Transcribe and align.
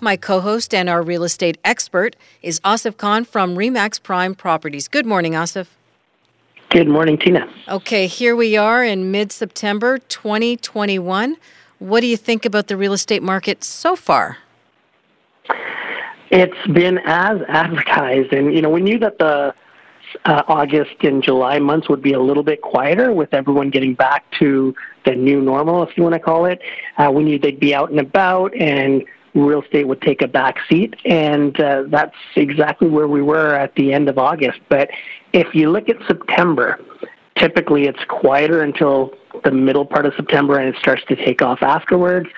My 0.00 0.16
co 0.16 0.40
host 0.40 0.74
and 0.74 0.88
our 0.88 1.02
real 1.02 1.22
estate 1.22 1.58
expert 1.64 2.16
is 2.42 2.60
Asif 2.60 2.96
Khan 2.96 3.24
from 3.24 3.56
Remax 3.56 4.02
Prime 4.02 4.34
Properties. 4.34 4.88
Good 4.88 5.06
morning, 5.06 5.32
Asif. 5.32 5.68
Good 6.70 6.88
morning, 6.88 7.16
Tina. 7.16 7.48
Okay, 7.68 8.06
here 8.08 8.34
we 8.34 8.56
are 8.56 8.82
in 8.82 9.12
mid 9.12 9.30
September 9.30 9.98
2021. 9.98 11.36
What 11.78 12.00
do 12.00 12.06
you 12.06 12.16
think 12.16 12.44
about 12.44 12.66
the 12.66 12.76
real 12.76 12.92
estate 12.92 13.22
market 13.22 13.62
so 13.62 13.94
far? 13.94 14.38
It's 16.30 16.66
been 16.72 16.98
as 17.04 17.38
advertised, 17.46 18.32
and 18.32 18.52
you 18.52 18.62
know 18.62 18.70
we 18.70 18.80
knew 18.80 18.98
that 18.98 19.18
the 19.18 19.54
uh, 20.24 20.42
August 20.48 20.96
and 21.02 21.22
July 21.22 21.60
months 21.60 21.88
would 21.88 22.02
be 22.02 22.12
a 22.12 22.20
little 22.20 22.42
bit 22.42 22.62
quieter 22.62 23.12
with 23.12 23.32
everyone 23.32 23.70
getting 23.70 23.94
back 23.94 24.24
to 24.40 24.74
the 25.04 25.12
new 25.12 25.40
normal, 25.40 25.82
if 25.84 25.96
you 25.96 26.02
want 26.02 26.14
to 26.14 26.20
call 26.20 26.46
it. 26.46 26.60
Uh, 26.98 27.10
we 27.14 27.22
knew 27.22 27.38
they'd 27.38 27.60
be 27.60 27.74
out 27.74 27.90
and 27.90 28.00
about, 28.00 28.52
and 28.56 29.04
real 29.34 29.62
estate 29.62 29.88
would 29.88 30.00
take 30.00 30.22
a 30.22 30.28
back 30.28 30.58
seat, 30.68 30.94
and 31.04 31.58
uh, 31.60 31.84
that's 31.88 32.16
exactly 32.36 32.88
where 32.88 33.08
we 33.08 33.22
were 33.22 33.54
at 33.54 33.74
the 33.74 33.92
end 33.92 34.08
of 34.08 34.18
August. 34.18 34.60
But 34.68 34.90
if 35.32 35.54
you 35.54 35.70
look 35.70 35.88
at 35.88 35.96
September, 36.06 36.80
typically 37.36 37.86
it's 37.86 38.02
quieter 38.08 38.62
until 38.62 39.14
the 39.42 39.50
middle 39.50 39.84
part 39.84 40.06
of 40.06 40.14
September, 40.16 40.58
and 40.58 40.68
it 40.74 40.78
starts 40.80 41.02
to 41.08 41.16
take 41.16 41.42
off 41.42 41.62
afterwards. 41.62 42.28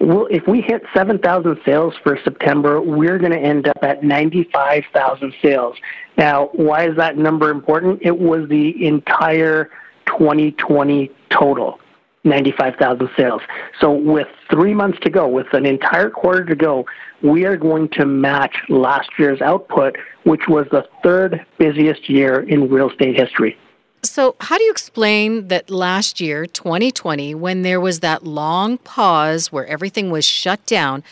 Well, 0.00 0.26
if 0.30 0.48
we 0.48 0.60
hit 0.60 0.82
7,000 0.92 1.60
sales 1.64 1.94
for 2.02 2.18
September, 2.24 2.80
we're 2.80 3.18
going 3.18 3.30
to 3.30 3.38
end 3.38 3.68
up 3.68 3.78
at 3.82 4.02
95,000 4.02 5.32
sales. 5.40 5.76
Now, 6.18 6.50
why 6.54 6.88
is 6.88 6.96
that 6.96 7.16
number 7.16 7.50
important? 7.50 8.00
It 8.02 8.18
was 8.18 8.48
the 8.48 8.84
entire 8.84 9.70
2020 10.06 11.08
total. 11.30 11.78
95,000 12.24 13.08
sales. 13.16 13.42
So 13.80 13.92
with 13.92 14.28
three 14.50 14.74
months 14.74 14.98
to 15.02 15.10
go, 15.10 15.26
with 15.26 15.52
an 15.52 15.66
entire 15.66 16.10
quarter 16.10 16.44
to 16.44 16.54
go, 16.54 16.86
we 17.22 17.44
are 17.44 17.56
going 17.56 17.88
to 17.90 18.06
match 18.06 18.56
last 18.68 19.10
year's 19.18 19.40
output, 19.40 19.96
which 20.24 20.48
was 20.48 20.66
the 20.70 20.86
third 21.02 21.44
busiest 21.58 22.08
year 22.08 22.40
in 22.40 22.68
real 22.68 22.90
estate 22.90 23.18
history. 23.18 23.56
So, 24.04 24.34
how 24.40 24.58
do 24.58 24.64
you 24.64 24.72
explain 24.72 25.46
that 25.46 25.70
last 25.70 26.20
year, 26.20 26.44
2020, 26.44 27.36
when 27.36 27.62
there 27.62 27.80
was 27.80 28.00
that 28.00 28.24
long 28.24 28.78
pause 28.78 29.52
where 29.52 29.64
everything 29.66 30.10
was 30.10 30.24
shut 30.24 30.66
down, 30.66 31.04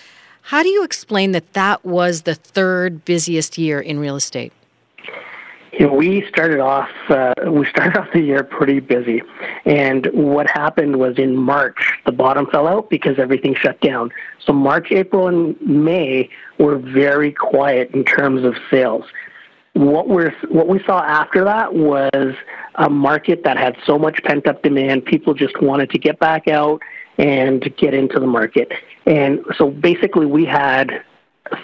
how 0.42 0.64
do 0.64 0.69
you 0.69 0.83
explain 0.83 1.31
that 1.31 1.53
that 1.53 1.84
was 1.84 2.22
the 2.22 2.34
third 2.34 3.05
busiest 3.05 3.58
year 3.58 3.81
in 3.81 4.00
real 4.00 4.16
estate? 4.16 4.53
You 5.81 5.86
know, 5.86 5.95
we 5.95 6.28
started 6.28 6.61
off 6.61 6.91
uh, 7.09 7.33
we 7.47 7.64
started 7.64 7.97
off 7.98 8.09
the 8.12 8.20
year 8.20 8.45
pretty 8.45 8.81
busy, 8.81 9.23
and 9.64 10.11
what 10.12 10.47
happened 10.47 10.97
was 10.97 11.17
in 11.17 11.34
March 11.34 11.95
the 12.05 12.12
bottom 12.12 12.47
fell 12.48 12.69
out 12.69 12.91
because 12.91 13.19
everything 13.19 13.55
shut 13.55 13.81
down. 13.81 14.11
So 14.45 14.53
March, 14.53 14.92
April, 14.92 15.28
and 15.28 15.59
May 15.62 16.28
were 16.59 16.77
very 16.77 17.33
quiet 17.33 17.92
in 17.95 18.05
terms 18.05 18.45
of 18.45 18.56
sales. 18.70 19.06
What 19.72 20.06
we're 20.06 20.34
what 20.50 20.69
we 20.69 20.83
saw 20.84 21.03
after 21.03 21.45
that 21.45 21.72
was 21.72 22.34
a 22.75 22.91
market 22.91 23.43
that 23.44 23.56
had 23.56 23.75
so 23.87 23.99
much 23.99 24.22
pent 24.22 24.47
up 24.47 24.62
demand. 24.62 25.06
People 25.06 25.33
just 25.33 25.62
wanted 25.62 25.88
to 25.93 25.99
get 25.99 26.19
back 26.19 26.47
out 26.47 26.83
and 27.16 27.75
get 27.78 27.94
into 27.94 28.21
the 28.21 28.27
market. 28.27 28.71
And 29.06 29.43
so 29.56 29.71
basically, 29.71 30.27
we 30.27 30.44
had 30.44 31.03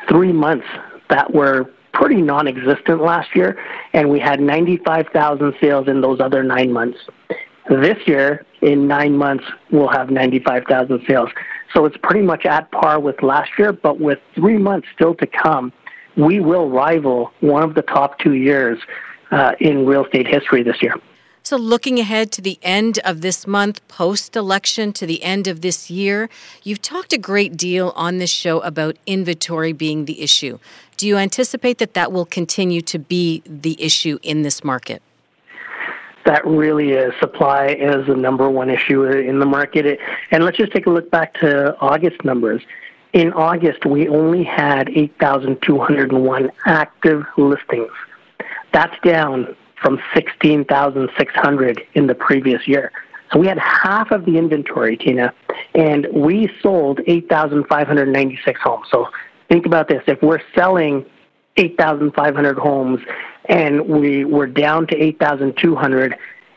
three 0.08 0.32
months 0.32 0.66
that 1.10 1.34
were 1.34 1.70
pretty 1.96 2.20
non 2.20 2.46
existent 2.46 3.02
last 3.02 3.34
year, 3.34 3.58
and 3.94 4.10
we 4.10 4.20
had 4.20 4.38
95,000 4.40 5.54
sales 5.60 5.88
in 5.88 6.00
those 6.00 6.20
other 6.20 6.42
nine 6.42 6.72
months. 6.72 6.98
This 7.68 7.96
year, 8.06 8.44
in 8.60 8.86
nine 8.86 9.16
months, 9.16 9.44
we'll 9.70 9.88
have 9.88 10.10
95,000 10.10 11.02
sales. 11.08 11.30
So 11.74 11.84
it's 11.84 11.96
pretty 12.02 12.22
much 12.22 12.44
at 12.44 12.70
par 12.70 13.00
with 13.00 13.22
last 13.22 13.50
year, 13.58 13.72
but 13.72 13.98
with 13.98 14.18
three 14.34 14.58
months 14.58 14.86
still 14.94 15.14
to 15.16 15.26
come, 15.26 15.72
we 16.16 16.38
will 16.40 16.70
rival 16.70 17.32
one 17.40 17.62
of 17.62 17.74
the 17.74 17.82
top 17.82 18.18
two 18.18 18.34
years 18.34 18.78
uh, 19.30 19.52
in 19.58 19.86
real 19.86 20.04
estate 20.04 20.26
history 20.26 20.62
this 20.62 20.80
year. 20.80 20.94
So, 21.46 21.56
looking 21.56 22.00
ahead 22.00 22.32
to 22.32 22.42
the 22.42 22.58
end 22.60 22.98
of 23.04 23.20
this 23.20 23.46
month, 23.46 23.86
post 23.86 24.34
election, 24.34 24.92
to 24.94 25.06
the 25.06 25.22
end 25.22 25.46
of 25.46 25.60
this 25.60 25.88
year, 25.88 26.28
you've 26.64 26.82
talked 26.82 27.12
a 27.12 27.18
great 27.18 27.56
deal 27.56 27.92
on 27.94 28.18
this 28.18 28.30
show 28.30 28.58
about 28.62 28.96
inventory 29.06 29.72
being 29.72 30.06
the 30.06 30.22
issue. 30.22 30.58
Do 30.96 31.06
you 31.06 31.16
anticipate 31.16 31.78
that 31.78 31.94
that 31.94 32.10
will 32.10 32.24
continue 32.24 32.80
to 32.80 32.98
be 32.98 33.44
the 33.46 33.80
issue 33.80 34.18
in 34.24 34.42
this 34.42 34.64
market? 34.64 35.02
That 36.24 36.44
really 36.44 36.90
is. 36.90 37.12
Supply 37.20 37.68
is 37.68 38.08
the 38.08 38.16
number 38.16 38.50
one 38.50 38.68
issue 38.68 39.04
in 39.04 39.38
the 39.38 39.46
market. 39.46 40.00
And 40.32 40.44
let's 40.44 40.56
just 40.56 40.72
take 40.72 40.86
a 40.86 40.90
look 40.90 41.12
back 41.12 41.34
to 41.34 41.78
August 41.78 42.24
numbers. 42.24 42.60
In 43.12 43.32
August, 43.34 43.86
we 43.86 44.08
only 44.08 44.42
had 44.42 44.88
8,201 44.88 46.50
active 46.64 47.22
listings. 47.36 47.92
That's 48.72 48.98
down 49.04 49.54
from 49.80 50.00
16,600 50.14 51.82
in 51.94 52.06
the 52.06 52.14
previous 52.14 52.66
year. 52.66 52.92
So 53.32 53.38
we 53.38 53.46
had 53.46 53.58
half 53.58 54.10
of 54.10 54.24
the 54.24 54.38
inventory, 54.38 54.96
Tina, 54.96 55.32
and 55.74 56.06
we 56.12 56.48
sold 56.62 57.00
8,596 57.06 58.60
homes. 58.62 58.86
So 58.90 59.08
think 59.48 59.66
about 59.66 59.88
this. 59.88 60.02
If 60.06 60.22
we're 60.22 60.40
selling 60.54 61.04
8,500 61.56 62.58
homes 62.58 63.00
and 63.48 63.86
we 63.88 64.24
were 64.24 64.46
down 64.46 64.86
to 64.88 64.96
8,200, 64.96 66.16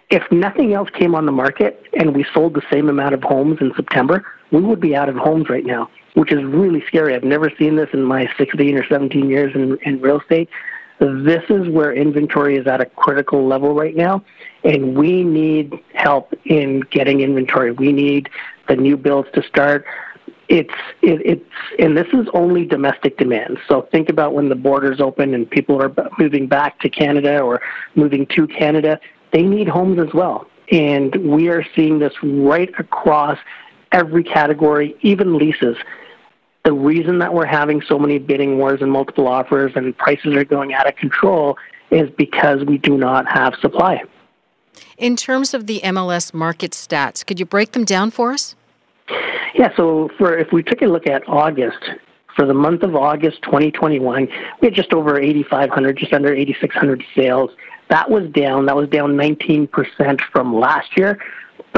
if 0.09 0.23
nothing 0.31 0.73
else 0.73 0.89
came 0.91 1.15
on 1.15 1.25
the 1.25 1.31
market 1.31 1.83
and 1.93 2.15
we 2.15 2.25
sold 2.33 2.53
the 2.53 2.63
same 2.71 2.89
amount 2.89 3.13
of 3.13 3.23
homes 3.23 3.57
in 3.61 3.73
September, 3.75 4.25
we 4.51 4.61
would 4.61 4.79
be 4.79 4.95
out 4.95 5.09
of 5.09 5.15
homes 5.15 5.49
right 5.49 5.65
now, 5.65 5.89
which 6.15 6.31
is 6.31 6.43
really 6.43 6.83
scary. 6.87 7.15
I've 7.15 7.23
never 7.23 7.51
seen 7.57 7.75
this 7.75 7.89
in 7.93 8.03
my 8.03 8.29
16 8.37 8.75
or 8.75 8.85
17 8.87 9.29
years 9.29 9.53
in, 9.55 9.77
in 9.83 10.01
real 10.01 10.19
estate. 10.19 10.49
This 10.99 11.43
is 11.49 11.69
where 11.69 11.93
inventory 11.93 12.57
is 12.57 12.67
at 12.67 12.81
a 12.81 12.85
critical 12.85 13.47
level 13.47 13.73
right 13.73 13.95
now, 13.95 14.23
and 14.63 14.97
we 14.97 15.23
need 15.23 15.73
help 15.93 16.33
in 16.45 16.81
getting 16.91 17.21
inventory. 17.21 17.71
We 17.71 17.93
need 17.93 18.29
the 18.67 18.75
new 18.75 18.97
builds 18.97 19.29
to 19.33 19.41
start. 19.43 19.85
It's 20.49 20.73
it, 21.01 21.21
it's 21.25 21.45
and 21.77 21.95
this 21.95 22.07
is 22.11 22.27
only 22.33 22.65
domestic 22.65 23.17
demand. 23.17 23.59
So 23.67 23.87
think 23.93 24.09
about 24.09 24.33
when 24.33 24.49
the 24.49 24.55
borders 24.55 24.99
open 24.99 25.33
and 25.33 25.49
people 25.49 25.81
are 25.81 25.93
moving 26.17 26.47
back 26.47 26.79
to 26.81 26.89
Canada 26.89 27.39
or 27.39 27.61
moving 27.95 28.25
to 28.35 28.45
Canada. 28.47 28.99
They 29.31 29.43
need 29.43 29.69
homes 29.69 29.99
as 29.99 30.13
well, 30.13 30.47
and 30.69 31.15
we 31.15 31.47
are 31.47 31.63
seeing 31.75 31.99
this 31.99 32.13
right 32.21 32.71
across 32.77 33.37
every 33.93 34.23
category, 34.23 34.97
even 35.01 35.37
leases 35.37 35.77
the 36.65 36.73
reason 36.73 37.19
that 37.19 37.33
we're 37.33 37.45
having 37.45 37.81
so 37.81 37.97
many 37.97 38.19
bidding 38.19 38.57
wars 38.57 38.81
and 38.81 38.91
multiple 38.91 39.27
offers 39.27 39.71
and 39.75 39.97
prices 39.97 40.35
are 40.35 40.43
going 40.43 40.73
out 40.73 40.87
of 40.87 40.95
control 40.95 41.57
is 41.91 42.09
because 42.17 42.63
we 42.65 42.77
do 42.77 42.97
not 42.97 43.27
have 43.27 43.55
supply. 43.61 44.03
In 44.97 45.15
terms 45.15 45.53
of 45.53 45.67
the 45.67 45.79
MLS 45.85 46.33
market 46.33 46.71
stats, 46.71 47.25
could 47.25 47.39
you 47.39 47.45
break 47.45 47.71
them 47.71 47.85
down 47.85 48.11
for 48.11 48.31
us? 48.31 48.55
Yeah, 49.55 49.75
so 49.75 50.09
for 50.17 50.37
if 50.37 50.51
we 50.51 50.61
took 50.61 50.81
a 50.81 50.85
look 50.85 51.07
at 51.07 51.27
August, 51.27 51.89
for 52.35 52.45
the 52.45 52.53
month 52.53 52.83
of 52.83 52.95
August 52.95 53.41
2021, 53.43 54.27
we 54.61 54.67
had 54.67 54.73
just 54.73 54.93
over 54.93 55.19
8,500, 55.19 55.97
just 55.97 56.13
under 56.13 56.33
8,600 56.33 57.03
sales. 57.15 57.51
That 57.89 58.09
was 58.09 58.29
down. 58.29 58.67
That 58.67 58.75
was 58.75 58.87
down 58.89 59.13
19% 59.13 60.21
from 60.31 60.55
last 60.55 60.95
year. 60.95 61.19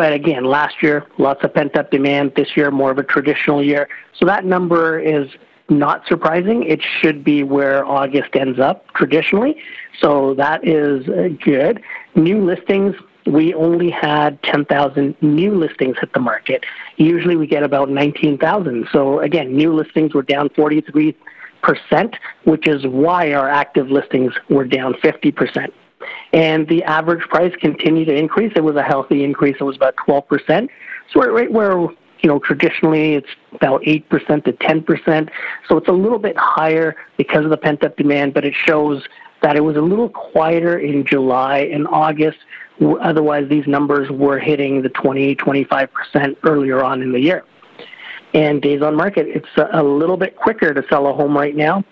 But 0.01 0.13
again, 0.13 0.45
last 0.45 0.81
year, 0.81 1.05
lots 1.19 1.43
of 1.43 1.53
pent 1.53 1.77
up 1.77 1.91
demand. 1.91 2.33
This 2.35 2.57
year, 2.57 2.71
more 2.71 2.89
of 2.89 2.97
a 2.97 3.03
traditional 3.03 3.63
year. 3.63 3.87
So 4.17 4.25
that 4.25 4.45
number 4.45 4.99
is 4.99 5.29
not 5.69 6.07
surprising. 6.07 6.63
It 6.63 6.81
should 6.81 7.23
be 7.23 7.43
where 7.43 7.85
August 7.85 8.35
ends 8.35 8.59
up 8.59 8.91
traditionally. 8.95 9.57
So 9.99 10.33
that 10.33 10.67
is 10.67 11.07
uh, 11.07 11.27
good. 11.45 11.83
New 12.15 12.43
listings, 12.43 12.95
we 13.27 13.53
only 13.53 13.91
had 13.91 14.41
10,000 14.41 15.15
new 15.21 15.53
listings 15.53 15.97
hit 15.99 16.11
the 16.13 16.19
market. 16.19 16.65
Usually 16.97 17.35
we 17.35 17.45
get 17.45 17.61
about 17.61 17.91
19,000. 17.91 18.87
So 18.91 19.19
again, 19.19 19.55
new 19.55 19.71
listings 19.71 20.15
were 20.15 20.23
down 20.23 20.49
43%, 20.49 21.13
which 22.45 22.67
is 22.67 22.87
why 22.87 23.33
our 23.33 23.47
active 23.47 23.91
listings 23.91 24.33
were 24.49 24.65
down 24.65 24.95
50% 24.95 25.71
and 26.33 26.67
the 26.67 26.83
average 26.83 27.27
price 27.29 27.53
continued 27.59 28.05
to 28.05 28.15
increase. 28.15 28.53
It 28.55 28.63
was 28.63 28.75
a 28.75 28.83
healthy 28.83 29.23
increase. 29.23 29.57
It 29.59 29.63
was 29.63 29.75
about 29.75 29.95
12%. 30.07 30.69
So 31.13 31.21
right 31.21 31.51
where 31.51 31.87
you 32.21 32.29
know, 32.29 32.39
traditionally 32.39 33.15
it's 33.15 33.29
about 33.53 33.81
8% 33.81 34.43
to 34.45 34.53
10%. 34.53 35.29
So 35.67 35.77
it's 35.77 35.87
a 35.87 35.93
little 35.93 36.19
bit 36.19 36.37
higher 36.37 36.95
because 37.17 37.43
of 37.43 37.49
the 37.49 37.57
pent 37.57 37.83
up 37.83 37.97
demand, 37.97 38.33
but 38.33 38.45
it 38.45 38.53
shows 38.53 39.03
that 39.41 39.55
it 39.55 39.61
was 39.61 39.75
a 39.75 39.81
little 39.81 40.09
quieter 40.09 40.77
in 40.77 41.05
July 41.05 41.59
and 41.59 41.87
August. 41.87 42.37
Otherwise, 43.01 43.49
these 43.49 43.67
numbers 43.67 44.09
were 44.11 44.39
hitting 44.39 44.81
the 44.81 44.89
20, 44.89 45.35
25% 45.35 46.37
earlier 46.43 46.83
on 46.83 47.01
in 47.01 47.11
the 47.11 47.19
year. 47.19 47.43
And 48.33 48.61
days 48.61 48.81
on 48.81 48.95
market, 48.95 49.27
it's 49.27 49.47
a 49.73 49.83
little 49.83 50.17
bit 50.17 50.35
quicker 50.35 50.73
to 50.73 50.83
sell 50.89 51.07
a 51.07 51.13
home 51.13 51.35
right 51.35 51.55
now 51.55 51.83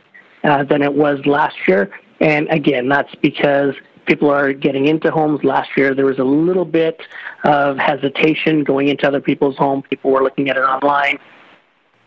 uh, 0.44 0.64
than 0.64 0.82
it 0.82 0.94
was 0.94 1.26
last 1.26 1.56
year. 1.68 1.92
And 2.22 2.48
again, 2.50 2.88
that's 2.88 3.14
because 3.16 3.76
people 4.10 4.32
are 4.32 4.52
getting 4.52 4.88
into 4.88 5.12
homes. 5.12 5.44
Last 5.44 5.70
year, 5.78 5.94
there 5.94 6.06
was 6.06 6.18
a 6.18 6.24
little 6.24 6.66
bit 6.66 7.00
of 7.44 7.78
hesitation 7.78 8.64
going 8.64 8.88
into 8.88 9.08
other 9.08 9.22
people's 9.22 9.56
homes. 9.56 9.84
People 9.88 10.10
were 10.12 10.24
looking 10.24 10.50
at 10.50 10.58
it 10.58 10.62
online. 10.62 11.20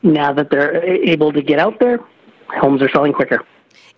Now 0.02 0.32
that 0.32 0.50
they're 0.50 0.84
able 0.84 1.32
to 1.32 1.40
get 1.40 1.60
out 1.60 1.78
there, 1.78 2.00
homes 2.60 2.82
are 2.82 2.90
selling 2.90 3.12
quicker. 3.12 3.40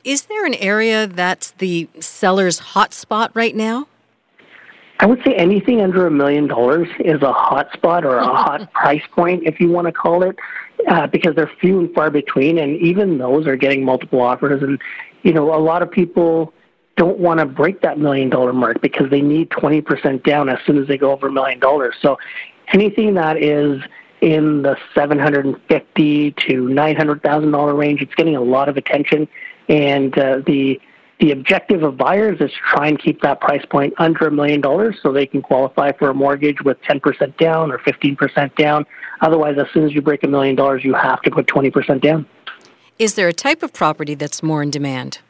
Is 0.04 0.26
there 0.26 0.44
an 0.44 0.52
area 0.54 1.06
that's 1.06 1.52
the 1.52 1.88
seller's 1.98 2.60
hotspot 2.60 3.30
right 3.32 3.56
now? 3.56 3.88
I 5.00 5.06
would 5.06 5.22
say 5.24 5.34
anything 5.34 5.80
under 5.80 6.06
a 6.06 6.10
million 6.10 6.46
dollars 6.46 6.88
is 7.00 7.22
a 7.22 7.32
hot 7.32 7.72
spot 7.72 8.04
or 8.04 8.18
a 8.18 8.24
hot 8.24 8.70
price 8.74 9.02
point, 9.12 9.44
if 9.46 9.58
you 9.60 9.70
want 9.70 9.86
to 9.86 9.92
call 9.92 10.22
it, 10.22 10.36
uh, 10.88 11.06
because 11.06 11.34
they're 11.34 11.50
few 11.58 11.80
and 11.80 11.94
far 11.94 12.10
between, 12.10 12.58
and 12.58 12.76
even 12.76 13.16
those 13.16 13.46
are 13.46 13.56
getting 13.56 13.82
multiple 13.82 14.20
offers. 14.20 14.62
And 14.62 14.78
you 15.22 15.32
know, 15.32 15.54
a 15.54 15.58
lot 15.58 15.82
of 15.82 15.90
people 15.90 16.52
don't 16.96 17.18
want 17.18 17.40
to 17.40 17.46
break 17.46 17.80
that 17.82 17.98
million 17.98 18.30
dollar 18.30 18.52
mark 18.52 18.80
because 18.80 19.10
they 19.10 19.20
need 19.20 19.50
20% 19.50 20.22
down 20.22 20.48
as 20.48 20.58
soon 20.66 20.78
as 20.78 20.86
they 20.88 20.96
go 20.96 21.12
over 21.12 21.28
a 21.28 21.32
million 21.32 21.58
dollars. 21.58 21.94
So 22.00 22.18
anything 22.68 23.14
that 23.14 23.36
is 23.42 23.82
in 24.20 24.62
the 24.62 24.76
750 24.94 26.30
to 26.32 26.68
900,000 26.68 27.50
dollar 27.50 27.74
range, 27.74 28.00
it's 28.00 28.14
getting 28.14 28.36
a 28.36 28.40
lot 28.40 28.68
of 28.68 28.76
attention, 28.76 29.28
and 29.68 30.16
uh, 30.18 30.38
the 30.46 30.80
the 31.20 31.30
objective 31.30 31.84
of 31.84 31.96
buyers 31.96 32.40
is 32.40 32.50
to 32.50 32.56
try 32.68 32.88
and 32.88 32.98
keep 32.98 33.22
that 33.22 33.40
price 33.40 33.64
point 33.70 33.94
under 33.98 34.26
a 34.26 34.32
million 34.32 34.60
dollars 34.60 34.96
so 35.00 35.12
they 35.12 35.26
can 35.26 35.40
qualify 35.40 35.92
for 35.92 36.10
a 36.10 36.14
mortgage 36.14 36.60
with 36.62 36.76
10% 36.82 37.36
down 37.36 37.70
or 37.70 37.78
15% 37.78 38.54
down. 38.56 38.84
Otherwise, 39.20 39.56
as 39.56 39.66
soon 39.72 39.84
as 39.84 39.92
you 39.92 40.02
break 40.02 40.24
a 40.24 40.28
million 40.28 40.56
dollars, 40.56 40.84
you 40.84 40.92
have 40.92 41.22
to 41.22 41.30
put 41.30 41.46
20% 41.46 42.00
down. 42.00 42.26
Is 42.98 43.14
there 43.14 43.28
a 43.28 43.32
type 43.32 43.62
of 43.62 43.72
property 43.72 44.16
that's 44.16 44.42
more 44.42 44.60
in 44.62 44.70
demand? 44.70 45.20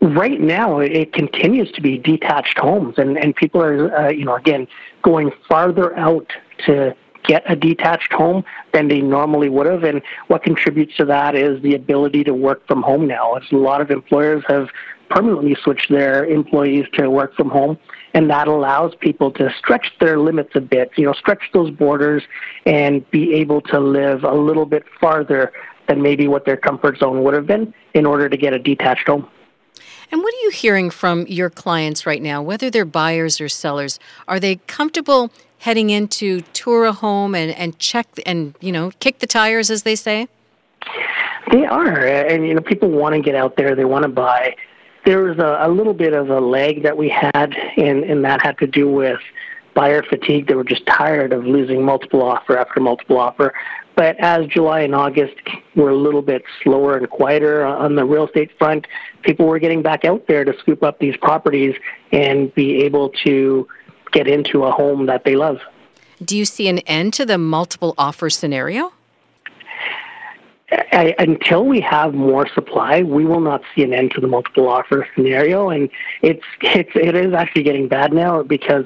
Right 0.00 0.40
now, 0.40 0.78
it 0.78 1.12
continues 1.12 1.72
to 1.72 1.80
be 1.80 1.98
detached 1.98 2.58
homes, 2.58 2.94
and, 2.98 3.18
and 3.18 3.34
people 3.34 3.60
are, 3.60 3.94
uh, 3.94 4.10
you 4.10 4.24
know, 4.24 4.36
again, 4.36 4.68
going 5.02 5.32
farther 5.48 5.96
out 5.96 6.32
to 6.66 6.94
get 7.24 7.42
a 7.50 7.56
detached 7.56 8.12
home 8.12 8.44
than 8.72 8.86
they 8.86 9.00
normally 9.00 9.48
would 9.48 9.66
have. 9.66 9.82
And 9.82 10.00
what 10.28 10.44
contributes 10.44 10.96
to 10.98 11.04
that 11.06 11.34
is 11.34 11.60
the 11.62 11.74
ability 11.74 12.22
to 12.24 12.32
work 12.32 12.64
from 12.68 12.82
home 12.82 13.08
now. 13.08 13.34
As 13.34 13.42
a 13.50 13.56
lot 13.56 13.80
of 13.80 13.90
employers 13.90 14.44
have 14.46 14.68
permanently 15.10 15.56
switched 15.62 15.90
their 15.90 16.24
employees 16.24 16.86
to 16.92 17.10
work 17.10 17.34
from 17.34 17.50
home, 17.50 17.76
and 18.14 18.30
that 18.30 18.46
allows 18.46 18.94
people 19.00 19.32
to 19.32 19.52
stretch 19.58 19.92
their 19.98 20.18
limits 20.18 20.50
a 20.54 20.60
bit, 20.60 20.92
you 20.96 21.06
know, 21.06 21.12
stretch 21.12 21.42
those 21.52 21.70
borders 21.72 22.22
and 22.66 23.08
be 23.10 23.34
able 23.34 23.60
to 23.62 23.80
live 23.80 24.22
a 24.22 24.34
little 24.34 24.66
bit 24.66 24.84
farther 25.00 25.52
than 25.88 26.02
maybe 26.02 26.28
what 26.28 26.44
their 26.44 26.56
comfort 26.56 26.98
zone 26.98 27.24
would 27.24 27.34
have 27.34 27.46
been 27.46 27.74
in 27.94 28.06
order 28.06 28.28
to 28.28 28.36
get 28.36 28.52
a 28.52 28.58
detached 28.58 29.08
home. 29.08 29.28
And 30.10 30.22
what 30.22 30.32
are 30.32 30.42
you 30.44 30.50
hearing 30.50 30.90
from 30.90 31.26
your 31.26 31.50
clients 31.50 32.06
right 32.06 32.22
now, 32.22 32.40
whether 32.42 32.70
they're 32.70 32.84
buyers 32.84 33.40
or 33.40 33.48
sellers? 33.48 33.98
Are 34.26 34.40
they 34.40 34.56
comfortable 34.66 35.30
heading 35.58 35.90
into 35.90 36.40
tour 36.52 36.84
a 36.84 36.92
home 36.92 37.34
and, 37.34 37.50
and 37.52 37.78
check 37.78 38.06
and, 38.24 38.54
you 38.60 38.72
know, 38.72 38.92
kick 39.00 39.18
the 39.18 39.26
tires, 39.26 39.70
as 39.70 39.82
they 39.82 39.96
say? 39.96 40.28
They 41.50 41.66
are. 41.66 42.06
And, 42.06 42.46
you 42.46 42.54
know, 42.54 42.60
people 42.60 42.90
want 42.90 43.14
to 43.14 43.20
get 43.20 43.34
out 43.34 43.56
there, 43.56 43.74
they 43.74 43.84
want 43.84 44.04
to 44.04 44.08
buy. 44.08 44.56
There 45.04 45.22
was 45.22 45.38
a, 45.38 45.58
a 45.60 45.68
little 45.68 45.94
bit 45.94 46.12
of 46.12 46.30
a 46.30 46.40
lag 46.40 46.82
that 46.82 46.96
we 46.96 47.08
had, 47.08 47.54
and, 47.76 48.04
and 48.04 48.24
that 48.24 48.42
had 48.42 48.58
to 48.58 48.66
do 48.66 48.90
with 48.90 49.20
buyer 49.74 50.02
fatigue. 50.02 50.48
They 50.48 50.54
were 50.54 50.64
just 50.64 50.84
tired 50.86 51.32
of 51.32 51.44
losing 51.44 51.84
multiple 51.84 52.22
offer 52.22 52.58
after 52.58 52.80
multiple 52.80 53.18
offer. 53.18 53.54
But 53.98 54.14
as 54.20 54.46
July 54.46 54.82
and 54.82 54.94
August 54.94 55.34
were 55.74 55.90
a 55.90 55.96
little 55.96 56.22
bit 56.22 56.44
slower 56.62 56.96
and 56.96 57.10
quieter 57.10 57.64
on 57.66 57.96
the 57.96 58.04
real 58.04 58.28
estate 58.28 58.52
front, 58.56 58.86
people 59.22 59.44
were 59.46 59.58
getting 59.58 59.82
back 59.82 60.04
out 60.04 60.24
there 60.28 60.44
to 60.44 60.56
scoop 60.60 60.84
up 60.84 61.00
these 61.00 61.16
properties 61.16 61.74
and 62.12 62.54
be 62.54 62.84
able 62.84 63.08
to 63.24 63.66
get 64.12 64.28
into 64.28 64.62
a 64.62 64.70
home 64.70 65.06
that 65.06 65.24
they 65.24 65.34
love. 65.34 65.58
Do 66.22 66.38
you 66.38 66.44
see 66.44 66.68
an 66.68 66.78
end 66.86 67.12
to 67.14 67.26
the 67.26 67.38
multiple 67.38 67.96
offer 67.98 68.30
scenario? 68.30 68.92
I, 70.70 71.16
until 71.18 71.66
we 71.66 71.80
have 71.80 72.14
more 72.14 72.46
supply, 72.54 73.02
we 73.02 73.24
will 73.24 73.40
not 73.40 73.62
see 73.74 73.82
an 73.82 73.92
end 73.92 74.12
to 74.12 74.20
the 74.20 74.28
multiple 74.28 74.68
offer 74.68 75.08
scenario, 75.16 75.70
and 75.70 75.90
it's 76.22 76.44
it's 76.62 76.90
it 76.94 77.16
is 77.16 77.34
actually 77.34 77.64
getting 77.64 77.88
bad 77.88 78.12
now 78.12 78.44
because 78.44 78.84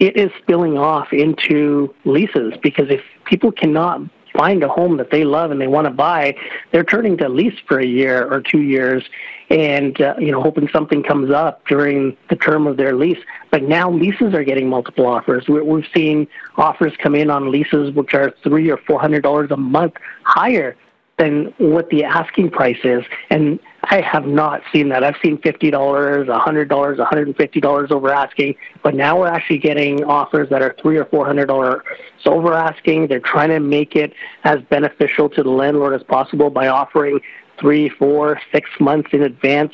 it 0.00 0.18
is 0.18 0.30
spilling 0.42 0.76
off 0.76 1.14
into 1.14 1.94
leases. 2.04 2.52
Because 2.62 2.90
if 2.90 3.00
people 3.24 3.52
cannot 3.52 4.02
find 4.32 4.62
a 4.62 4.68
home 4.68 4.96
that 4.98 5.10
they 5.10 5.24
love 5.24 5.50
and 5.50 5.60
they 5.60 5.66
want 5.66 5.86
to 5.86 5.90
buy, 5.90 6.34
they're 6.72 6.84
turning 6.84 7.16
to 7.18 7.28
lease 7.28 7.58
for 7.66 7.78
a 7.78 7.86
year 7.86 8.26
or 8.32 8.40
two 8.40 8.62
years, 8.62 9.04
and 9.48 10.00
uh, 10.00 10.14
you 10.18 10.30
know 10.30 10.42
hoping 10.42 10.68
something 10.68 11.02
comes 11.02 11.30
up 11.30 11.66
during 11.66 12.16
the 12.28 12.36
term 12.36 12.66
of 12.66 12.76
their 12.76 12.94
lease. 12.94 13.18
But 13.50 13.64
now 13.64 13.90
leases 13.90 14.34
are 14.34 14.44
getting 14.44 14.68
multiple 14.68 15.06
offers. 15.06 15.48
We're, 15.48 15.64
we're 15.64 15.84
seeing 15.94 16.28
offers 16.56 16.92
come 16.98 17.14
in 17.14 17.30
on 17.30 17.50
leases 17.50 17.92
which 17.94 18.14
are 18.14 18.32
three 18.42 18.70
or 18.70 18.76
four 18.76 19.00
hundred 19.00 19.22
dollars 19.22 19.50
a 19.50 19.56
month 19.56 19.94
higher 20.22 20.76
than 21.18 21.52
what 21.58 21.90
the 21.90 22.04
asking 22.04 22.50
price 22.50 22.78
is, 22.82 23.04
and 23.28 23.58
I 23.92 24.00
have 24.02 24.24
not 24.24 24.62
seen 24.72 24.88
that. 24.90 25.02
I've 25.02 25.16
seen 25.22 25.36
fifty 25.38 25.68
dollars, 25.70 26.28
a 26.28 26.38
hundred 26.38 26.68
dollars, 26.68 27.00
hundred 27.00 27.26
and 27.26 27.36
fifty 27.36 27.60
dollars 27.60 27.90
over 27.90 28.12
asking, 28.12 28.54
but 28.84 28.94
now 28.94 29.18
we're 29.18 29.26
actually 29.26 29.58
getting 29.58 30.04
offers 30.04 30.48
that 30.50 30.62
are 30.62 30.76
three 30.80 30.96
or 30.96 31.04
four 31.06 31.26
hundred 31.26 31.46
dollars 31.46 31.82
over 32.24 32.54
asking. 32.54 33.08
They're 33.08 33.18
trying 33.18 33.48
to 33.48 33.58
make 33.58 33.96
it 33.96 34.12
as 34.44 34.60
beneficial 34.62 35.28
to 35.30 35.42
the 35.42 35.50
landlord 35.50 35.94
as 35.94 36.04
possible 36.04 36.50
by 36.50 36.68
offering 36.68 37.20
three, 37.58 37.88
four, 37.88 38.40
six 38.52 38.70
months 38.78 39.10
in 39.12 39.22
advance. 39.22 39.72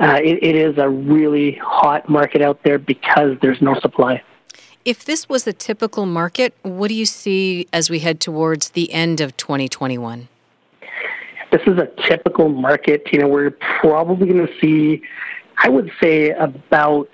Uh, 0.00 0.18
it, 0.22 0.42
it 0.42 0.56
is 0.56 0.76
a 0.76 0.88
really 0.88 1.52
hot 1.62 2.08
market 2.08 2.42
out 2.42 2.60
there 2.64 2.80
because 2.80 3.38
there's 3.40 3.62
no 3.62 3.78
supply. 3.78 4.20
If 4.84 5.04
this 5.04 5.28
was 5.28 5.46
a 5.46 5.52
typical 5.52 6.06
market, 6.06 6.54
what 6.62 6.88
do 6.88 6.94
you 6.94 7.06
see 7.06 7.68
as 7.72 7.88
we 7.88 8.00
head 8.00 8.18
towards 8.20 8.70
the 8.70 8.92
end 8.92 9.20
of 9.20 9.36
2021? 9.36 10.28
This 11.54 11.62
is 11.68 11.78
a 11.78 11.86
typical 12.08 12.48
market. 12.48 13.06
You 13.12 13.20
know, 13.20 13.28
we're 13.28 13.52
probably 13.80 14.26
going 14.26 14.44
to 14.44 14.52
see, 14.60 15.00
I 15.58 15.68
would 15.68 15.88
say, 16.02 16.30
about 16.30 17.08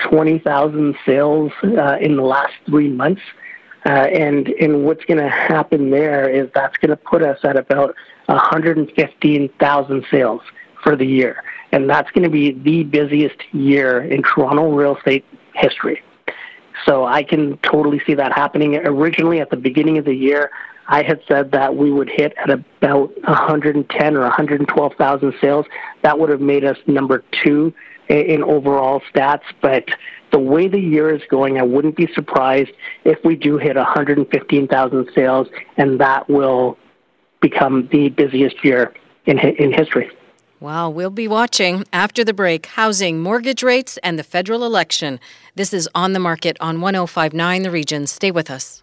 20,000 0.00 0.96
sales 1.06 1.52
uh, 1.62 1.96
in 2.00 2.16
the 2.16 2.24
last 2.24 2.54
three 2.66 2.88
months. 2.88 3.22
Uh, 3.86 3.90
and 3.90 4.48
and 4.48 4.84
what's 4.84 5.04
going 5.04 5.22
to 5.22 5.28
happen 5.28 5.90
there 5.90 6.28
is 6.28 6.50
that's 6.56 6.76
going 6.78 6.90
to 6.90 6.96
put 6.96 7.22
us 7.22 7.38
at 7.44 7.56
about 7.56 7.94
115,000 8.26 10.06
sales 10.10 10.40
for 10.82 10.96
the 10.96 11.06
year, 11.06 11.44
and 11.70 11.88
that's 11.88 12.10
going 12.10 12.24
to 12.24 12.30
be 12.30 12.50
the 12.50 12.82
busiest 12.82 13.36
year 13.54 14.00
in 14.00 14.24
Toronto 14.24 14.72
real 14.72 14.96
estate 14.96 15.24
history. 15.54 16.02
So 16.84 17.04
I 17.04 17.22
can 17.22 17.56
totally 17.58 18.00
see 18.04 18.14
that 18.14 18.32
happening. 18.32 18.74
Originally, 18.74 19.38
at 19.40 19.50
the 19.50 19.56
beginning 19.56 19.98
of 19.98 20.04
the 20.04 20.14
year, 20.14 20.50
I 20.88 21.02
had 21.02 21.20
said 21.28 21.52
that 21.52 21.76
we 21.76 21.92
would 21.92 22.08
hit 22.08 22.34
at 22.38 22.50
about 22.50 23.14
110 23.22 24.16
or 24.16 24.20
112,000 24.22 25.34
sales. 25.40 25.66
That 26.02 26.18
would 26.18 26.30
have 26.30 26.40
made 26.40 26.64
us 26.64 26.78
number 26.86 27.22
two 27.30 27.74
in 28.08 28.42
overall 28.42 29.02
stats. 29.12 29.42
But 29.60 29.84
the 30.32 30.38
way 30.38 30.66
the 30.66 30.80
year 30.80 31.14
is 31.14 31.22
going, 31.28 31.58
I 31.58 31.62
wouldn't 31.62 31.96
be 31.96 32.08
surprised 32.14 32.70
if 33.04 33.18
we 33.22 33.36
do 33.36 33.58
hit 33.58 33.76
115,000 33.76 35.10
sales, 35.14 35.48
and 35.76 36.00
that 36.00 36.28
will 36.28 36.78
become 37.40 37.88
the 37.92 38.08
busiest 38.08 38.64
year 38.64 38.94
in 39.26 39.38
in 39.38 39.72
history. 39.72 40.10
Wow, 40.60 40.90
we'll 40.90 41.10
be 41.10 41.28
watching 41.28 41.84
after 41.92 42.24
the 42.24 42.34
break 42.34 42.66
housing, 42.66 43.20
mortgage 43.20 43.62
rates, 43.62 43.96
and 43.98 44.18
the 44.18 44.24
federal 44.24 44.64
election. 44.64 45.20
This 45.54 45.72
is 45.72 45.88
On 45.94 46.14
the 46.14 46.18
Market 46.18 46.56
on 46.60 46.80
1059 46.80 47.62
The 47.62 47.70
Region. 47.70 48.08
Stay 48.08 48.32
with 48.32 48.50
us. 48.50 48.82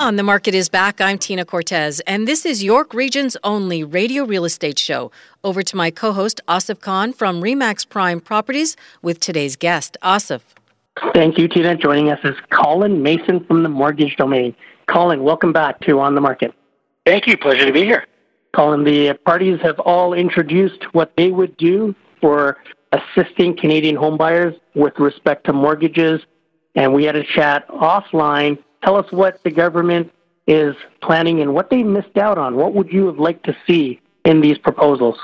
On 0.00 0.16
the 0.16 0.22
Market 0.22 0.54
is 0.54 0.70
back. 0.70 0.98
I'm 0.98 1.18
Tina 1.18 1.44
Cortez, 1.44 2.00
and 2.06 2.26
this 2.26 2.46
is 2.46 2.64
York 2.64 2.94
Region's 2.94 3.36
only 3.44 3.84
radio 3.84 4.24
real 4.24 4.46
estate 4.46 4.78
show. 4.78 5.12
Over 5.44 5.62
to 5.62 5.76
my 5.76 5.90
co 5.90 6.14
host, 6.14 6.40
Asif 6.48 6.80
Khan 6.80 7.12
from 7.12 7.42
Remax 7.42 7.86
Prime 7.86 8.18
Properties 8.18 8.78
with 9.02 9.20
today's 9.20 9.56
guest. 9.56 9.98
Asif. 10.02 10.40
Thank 11.12 11.36
you, 11.36 11.48
Tina. 11.48 11.76
Joining 11.76 12.08
us 12.08 12.18
is 12.24 12.34
Colin 12.48 13.02
Mason 13.02 13.44
from 13.44 13.62
the 13.62 13.68
Mortgage 13.68 14.16
Domain. 14.16 14.56
Colin, 14.86 15.22
welcome 15.22 15.52
back 15.52 15.78
to 15.80 16.00
On 16.00 16.14
the 16.14 16.20
Market. 16.22 16.54
Thank 17.04 17.26
you. 17.26 17.36
Pleasure 17.36 17.66
to 17.66 17.72
be 17.72 17.84
here. 17.84 18.06
Colin, 18.56 18.84
the 18.84 19.12
parties 19.26 19.60
have 19.60 19.78
all 19.80 20.14
introduced 20.14 20.82
what 20.94 21.12
they 21.18 21.30
would 21.30 21.54
do 21.58 21.94
for 22.22 22.56
assisting 22.92 23.54
Canadian 23.54 23.96
homebuyers 23.96 24.58
with 24.74 24.98
respect 24.98 25.44
to 25.44 25.52
mortgages, 25.52 26.22
and 26.74 26.94
we 26.94 27.04
had 27.04 27.16
a 27.16 27.22
chat 27.22 27.68
offline. 27.68 28.56
Tell 28.82 28.96
us 28.96 29.10
what 29.10 29.42
the 29.42 29.50
government 29.50 30.12
is 30.46 30.74
planning 31.02 31.40
and 31.40 31.54
what 31.54 31.70
they 31.70 31.82
missed 31.82 32.16
out 32.16 32.38
on. 32.38 32.56
What 32.56 32.74
would 32.74 32.92
you 32.92 33.06
have 33.06 33.18
liked 33.18 33.44
to 33.44 33.56
see 33.66 34.00
in 34.24 34.40
these 34.40 34.58
proposals? 34.58 35.18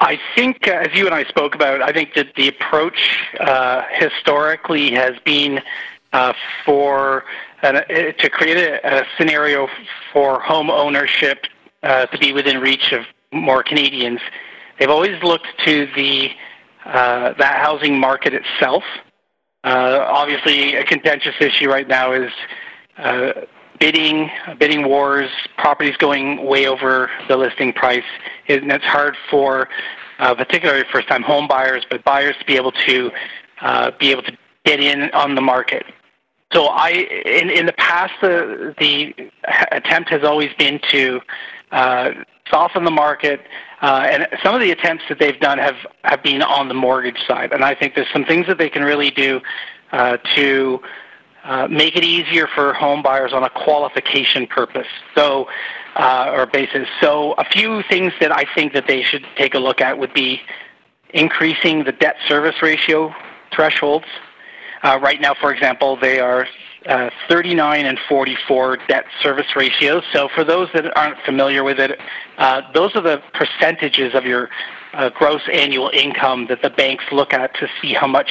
I 0.00 0.18
think, 0.36 0.68
uh, 0.68 0.72
as 0.72 0.88
you 0.94 1.06
and 1.06 1.14
I 1.14 1.24
spoke 1.24 1.54
about, 1.54 1.82
I 1.82 1.92
think 1.92 2.14
that 2.14 2.34
the 2.36 2.48
approach 2.48 3.28
uh, 3.40 3.82
historically 3.92 4.92
has 4.92 5.14
been 5.24 5.60
uh, 6.12 6.32
for 6.64 7.24
uh, 7.62 7.72
to 7.72 8.30
create 8.30 8.56
a, 8.56 9.00
a, 9.00 9.06
scenario 9.18 9.68
for 10.12 10.40
home 10.40 10.70
ownership 10.70 11.44
uh, 11.82 12.06
to 12.06 12.18
be 12.18 12.32
within 12.32 12.60
reach 12.60 12.92
of 12.92 13.04
more 13.32 13.62
Canadians. 13.62 14.20
They've 14.78 14.88
always 14.88 15.22
looked 15.22 15.48
to 15.66 15.88
the 15.94 16.30
uh, 16.86 17.34
that 17.34 17.58
housing 17.58 17.98
market 17.98 18.32
itself. 18.32 18.84
obviously, 19.64 20.76
a 20.76 20.84
contentious 20.84 21.34
issue 21.40 21.68
right 21.68 21.88
now 21.88 22.12
is 22.12 22.32
bidding, 23.78 24.30
bidding 24.58 24.88
wars, 24.88 25.30
properties 25.56 25.96
going 25.96 26.44
way 26.44 26.66
over 26.66 27.10
the 27.28 27.36
listing 27.36 27.72
price, 27.72 28.04
and 28.48 28.70
it's 28.72 28.84
hard 28.84 29.16
for 29.30 29.68
uh, 30.18 30.34
particularly 30.34 30.84
first-time 30.90 31.22
home 31.22 31.46
buyers, 31.46 31.86
but 31.90 32.02
buyers 32.04 32.34
to 32.40 32.44
be 32.44 32.56
able 32.56 32.72
to 32.72 33.10
uh, 33.60 33.90
be 33.98 34.10
able 34.10 34.22
to 34.22 34.36
get 34.64 34.80
in 34.80 35.10
on 35.12 35.34
the 35.34 35.40
market. 35.40 35.84
So 36.52 36.66
I, 36.66 36.90
in, 36.90 37.50
in 37.50 37.66
the 37.66 37.74
past, 37.74 38.14
the, 38.20 38.74
the 38.78 39.14
attempt 39.70 40.10
has 40.10 40.24
always 40.24 40.50
been 40.58 40.80
to 40.90 41.20
uh, 41.70 42.10
soften 42.50 42.84
the 42.84 42.90
market, 42.90 43.40
uh, 43.82 44.08
and 44.10 44.26
some 44.42 44.54
of 44.54 44.60
the 44.60 44.70
attempts 44.70 45.04
that 45.08 45.18
they've 45.20 45.38
done 45.38 45.58
have, 45.58 45.76
have 46.04 46.22
been 46.22 46.42
on 46.42 46.68
the 46.68 46.74
mortgage 46.74 47.18
side. 47.26 47.52
And 47.52 47.62
I 47.64 47.74
think 47.74 47.94
there's 47.94 48.10
some 48.12 48.24
things 48.24 48.46
that 48.46 48.58
they 48.58 48.70
can 48.70 48.82
really 48.82 49.10
do 49.10 49.40
uh, 49.92 50.16
to 50.36 50.80
uh, 51.48 51.66
make 51.66 51.96
it 51.96 52.04
easier 52.04 52.46
for 52.46 52.74
home 52.74 53.02
buyers 53.02 53.32
on 53.32 53.42
a 53.42 53.48
qualification 53.48 54.46
purpose. 54.46 54.86
So, 55.14 55.48
uh, 55.96 56.30
or 56.30 56.44
basis. 56.44 56.86
So, 57.00 57.32
a 57.38 57.44
few 57.44 57.82
things 57.88 58.12
that 58.20 58.30
I 58.30 58.44
think 58.54 58.74
that 58.74 58.86
they 58.86 59.02
should 59.02 59.26
take 59.36 59.54
a 59.54 59.58
look 59.58 59.80
at 59.80 59.98
would 59.98 60.12
be 60.12 60.42
increasing 61.14 61.84
the 61.84 61.92
debt 61.92 62.16
service 62.28 62.56
ratio 62.60 63.14
thresholds. 63.50 64.04
Uh, 64.82 64.98
right 65.02 65.22
now, 65.22 65.32
for 65.40 65.50
example, 65.50 65.96
they 65.96 66.20
are 66.20 66.46
uh, 66.86 67.08
39 67.30 67.86
and 67.86 67.98
44 68.10 68.78
debt 68.86 69.06
service 69.22 69.56
ratios. 69.56 70.04
So, 70.12 70.28
for 70.34 70.44
those 70.44 70.68
that 70.74 70.94
aren't 70.98 71.18
familiar 71.24 71.64
with 71.64 71.80
it, 71.80 71.98
uh, 72.36 72.60
those 72.74 72.94
are 72.94 73.02
the 73.02 73.22
percentages 73.32 74.14
of 74.14 74.26
your 74.26 74.50
uh, 74.92 75.08
gross 75.08 75.42
annual 75.50 75.90
income 75.94 76.46
that 76.50 76.60
the 76.60 76.70
banks 76.70 77.04
look 77.10 77.32
at 77.32 77.54
to 77.54 77.68
see 77.80 77.94
how 77.94 78.06
much 78.06 78.28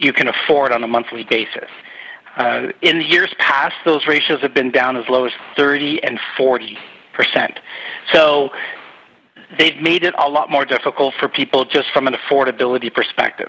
you 0.00 0.12
can 0.12 0.26
afford 0.26 0.72
on 0.72 0.82
a 0.82 0.88
monthly 0.88 1.22
basis. 1.22 1.70
Uh, 2.36 2.68
in 2.82 2.98
the 2.98 3.04
years 3.04 3.34
past, 3.38 3.74
those 3.84 4.06
ratios 4.06 4.40
have 4.42 4.54
been 4.54 4.70
down 4.70 4.96
as 4.96 5.04
low 5.08 5.24
as 5.24 5.32
30 5.56 6.02
and 6.04 6.20
40 6.36 6.78
percent. 7.14 7.58
So 8.12 8.50
they've 9.58 9.80
made 9.80 10.04
it 10.04 10.14
a 10.18 10.28
lot 10.28 10.50
more 10.50 10.64
difficult 10.64 11.14
for 11.18 11.28
people 11.28 11.64
just 11.64 11.88
from 11.92 12.06
an 12.06 12.14
affordability 12.14 12.92
perspective. 12.92 13.48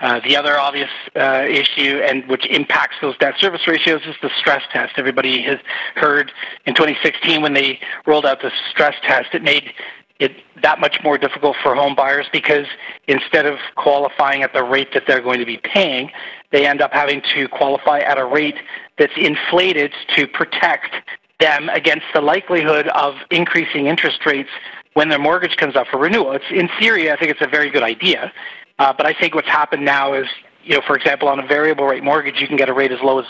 Uh, 0.00 0.20
the 0.24 0.36
other 0.36 0.58
obvious 0.58 0.90
uh, 1.14 1.44
issue, 1.48 2.02
and 2.06 2.26
which 2.28 2.46
impacts 2.46 2.96
those 3.00 3.16
debt 3.16 3.34
service 3.38 3.66
ratios, 3.66 4.02
is 4.06 4.14
the 4.20 4.30
stress 4.38 4.62
test. 4.70 4.92
Everybody 4.98 5.42
has 5.42 5.58
heard 5.94 6.32
in 6.66 6.74
2016 6.74 7.40
when 7.40 7.54
they 7.54 7.80
rolled 8.06 8.26
out 8.26 8.42
the 8.42 8.52
stress 8.70 8.94
test, 9.02 9.28
it 9.32 9.42
made 9.42 9.72
it 10.18 10.32
that 10.62 10.80
much 10.80 10.98
more 11.02 11.18
difficult 11.18 11.56
for 11.62 11.74
home 11.74 11.94
buyers 11.94 12.26
because 12.32 12.66
instead 13.06 13.46
of 13.46 13.58
qualifying 13.74 14.42
at 14.42 14.52
the 14.52 14.62
rate 14.62 14.88
that 14.94 15.04
they're 15.06 15.20
going 15.20 15.38
to 15.38 15.46
be 15.46 15.58
paying, 15.58 16.10
they 16.52 16.66
end 16.66 16.80
up 16.80 16.92
having 16.92 17.22
to 17.34 17.48
qualify 17.48 18.00
at 18.00 18.18
a 18.18 18.24
rate 18.24 18.56
that's 18.98 19.12
inflated 19.16 19.92
to 20.14 20.26
protect 20.26 20.94
them 21.40 21.68
against 21.68 22.04
the 22.14 22.20
likelihood 22.20 22.88
of 22.88 23.14
increasing 23.30 23.86
interest 23.86 24.24
rates 24.24 24.48
when 24.94 25.08
their 25.08 25.18
mortgage 25.18 25.56
comes 25.56 25.76
up 25.76 25.86
for 25.88 25.98
renewal. 25.98 26.32
It's 26.32 26.44
in 26.50 26.68
theory, 26.80 27.10
I 27.10 27.16
think 27.16 27.30
it's 27.30 27.42
a 27.42 27.48
very 27.48 27.70
good 27.70 27.82
idea, 27.82 28.32
uh, 28.78 28.92
but 28.96 29.06
I 29.06 29.12
think 29.12 29.34
what's 29.34 29.48
happened 29.48 29.84
now 29.84 30.14
is, 30.14 30.26
you 30.64 30.74
know, 30.74 30.82
for 30.86 30.96
example, 30.96 31.28
on 31.28 31.38
a 31.38 31.46
variable 31.46 31.84
rate 31.86 32.02
mortgage, 32.02 32.40
you 32.40 32.46
can 32.46 32.56
get 32.56 32.68
a 32.68 32.72
rate 32.72 32.92
as 32.92 33.00
low 33.02 33.18
as 33.18 33.26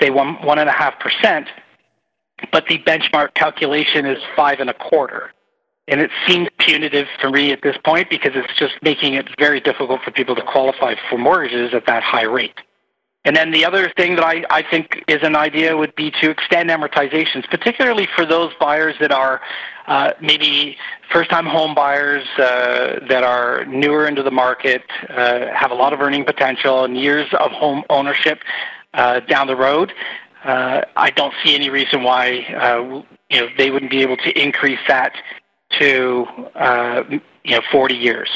say 0.00 0.10
one 0.10 0.34
one 0.44 0.58
and 0.58 0.68
a 0.68 0.72
half 0.72 0.98
percent, 1.00 1.48
but 2.52 2.66
the 2.66 2.78
benchmark 2.78 3.34
calculation 3.34 4.06
is 4.06 4.18
five 4.36 4.60
and 4.60 4.70
a 4.70 4.74
quarter. 4.74 5.32
And 5.90 6.00
it 6.00 6.10
seems 6.26 6.48
punitive 6.58 7.08
for 7.20 7.30
me 7.30 7.50
at 7.50 7.62
this 7.62 7.76
point 7.84 8.08
because 8.08 8.30
it's 8.34 8.56
just 8.56 8.74
making 8.80 9.14
it 9.14 9.26
very 9.38 9.60
difficult 9.60 10.00
for 10.02 10.12
people 10.12 10.36
to 10.36 10.42
qualify 10.42 10.94
for 11.10 11.18
mortgages 11.18 11.74
at 11.74 11.84
that 11.86 12.04
high 12.04 12.24
rate. 12.24 12.54
And 13.24 13.36
then 13.36 13.50
the 13.50 13.64
other 13.66 13.92
thing 13.96 14.14
that 14.14 14.24
I, 14.24 14.44
I 14.48 14.62
think 14.62 15.04
is 15.08 15.18
an 15.22 15.36
idea 15.36 15.76
would 15.76 15.94
be 15.94 16.10
to 16.22 16.30
extend 16.30 16.70
amortizations, 16.70 17.44
particularly 17.50 18.08
for 18.16 18.24
those 18.24 18.52
buyers 18.58 18.94
that 19.00 19.12
are 19.12 19.42
uh, 19.88 20.12
maybe 20.22 20.78
first-time 21.12 21.44
home 21.44 21.74
buyers 21.74 22.24
uh, 22.38 23.00
that 23.08 23.22
are 23.22 23.64
newer 23.66 24.06
into 24.06 24.22
the 24.22 24.30
market, 24.30 24.82
uh, 25.10 25.48
have 25.52 25.70
a 25.70 25.74
lot 25.74 25.92
of 25.92 26.00
earning 26.00 26.24
potential 26.24 26.84
and 26.84 26.96
years 26.96 27.28
of 27.38 27.50
home 27.50 27.82
ownership 27.90 28.38
uh, 28.94 29.20
down 29.20 29.48
the 29.48 29.56
road. 29.56 29.92
Uh, 30.44 30.82
I 30.96 31.10
don't 31.10 31.34
see 31.44 31.54
any 31.54 31.68
reason 31.68 32.02
why 32.02 32.38
uh, 32.58 33.02
you 33.28 33.40
know 33.40 33.48
they 33.58 33.70
wouldn't 33.70 33.90
be 33.90 34.00
able 34.00 34.16
to 34.18 34.42
increase 34.42 34.78
that 34.88 35.12
to 35.80 36.26
uh, 36.54 37.02
you 37.08 37.56
know 37.56 37.62
40 37.72 37.94
years, 37.94 38.30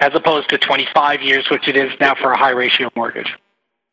as 0.00 0.12
opposed 0.14 0.48
to 0.50 0.58
25 0.58 1.22
years, 1.22 1.48
which 1.50 1.66
it 1.66 1.76
is 1.76 1.90
now 2.00 2.14
for 2.14 2.32
a 2.32 2.38
high 2.38 2.50
ratio 2.50 2.90
mortgage. 2.94 3.32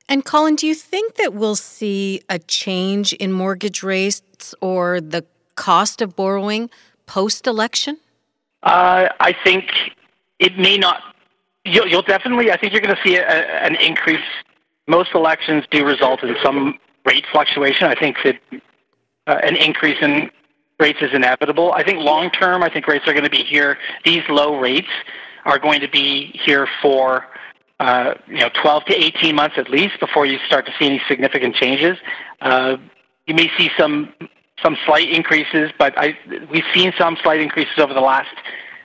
And 0.10 0.26
Colin, 0.26 0.56
do 0.56 0.68
you 0.68 0.76
think 0.76 1.16
that 1.16 1.34
we'll 1.34 1.56
see 1.56 2.22
a 2.30 2.38
change 2.38 3.14
in 3.14 3.32
mortgage 3.32 3.82
rates 3.82 4.54
or 4.60 5.00
the 5.00 5.26
cost 5.56 6.02
of 6.02 6.16
borrowing 6.16 6.70
post 7.06 7.48
election? 7.48 7.98
Uh, 8.64 9.08
I 9.20 9.34
think 9.44 9.72
it 10.40 10.58
may 10.58 10.78
not. 10.78 11.02
You'll, 11.64 11.88
you'll 11.88 12.02
definitely. 12.02 12.52
I 12.52 12.58
think 12.58 12.74
you're 12.74 12.82
going 12.82 12.96
to 12.96 13.02
see 13.04 13.16
a, 13.16 13.26
an 13.26 13.76
increase. 13.76 14.20
Most 14.88 15.12
elections 15.14 15.64
do 15.72 15.86
result 15.86 16.24
in 16.24 16.36
some 16.44 16.78
rate 17.06 17.26
fluctuation. 17.32 17.88
I 17.88 17.96
think 17.96 18.18
that 18.24 18.40
uh, 19.28 19.40
an 19.44 19.56
increase 19.56 19.98
in 20.02 20.30
rates 20.82 21.00
is 21.02 21.14
inevitable. 21.14 21.72
I 21.72 21.84
think 21.84 22.00
long 22.00 22.30
term, 22.32 22.64
I 22.64 22.70
think 22.70 22.88
rates 22.88 23.08
are 23.08 23.14
going 23.14 23.24
to 23.24 23.30
be 23.30 23.44
here. 23.44 23.78
These 24.04 24.24
low 24.28 24.60
rates 24.60 24.90
are 25.46 25.60
going 25.60 25.80
to 25.80 25.88
be 25.88 26.38
here 26.44 26.68
for 26.82 27.26
uh, 27.80 28.16
you 28.28 28.40
know 28.40 28.50
12 28.62 28.86
to 28.86 28.94
18 28.94 29.36
months 29.36 29.58
at 29.58 29.70
least 29.70 30.00
before 30.00 30.26
you 30.26 30.38
start 30.46 30.66
to 30.66 30.74
see 30.78 30.86
any 30.88 31.02
significant 31.08 31.56
changes. 31.56 31.98
Uh, 32.42 32.78
you 33.28 33.36
may 33.36 33.50
see 33.58 33.70
some 33.78 34.14
some 34.62 34.78
slight 34.86 35.10
increases, 35.10 35.72
but 35.78 35.98
I, 35.98 36.18
we've 36.52 36.66
seen 36.74 36.94
some 36.98 37.18
slight 37.24 37.40
increases 37.40 37.74
over 37.78 37.94
the 37.94 38.02
last 38.02 38.36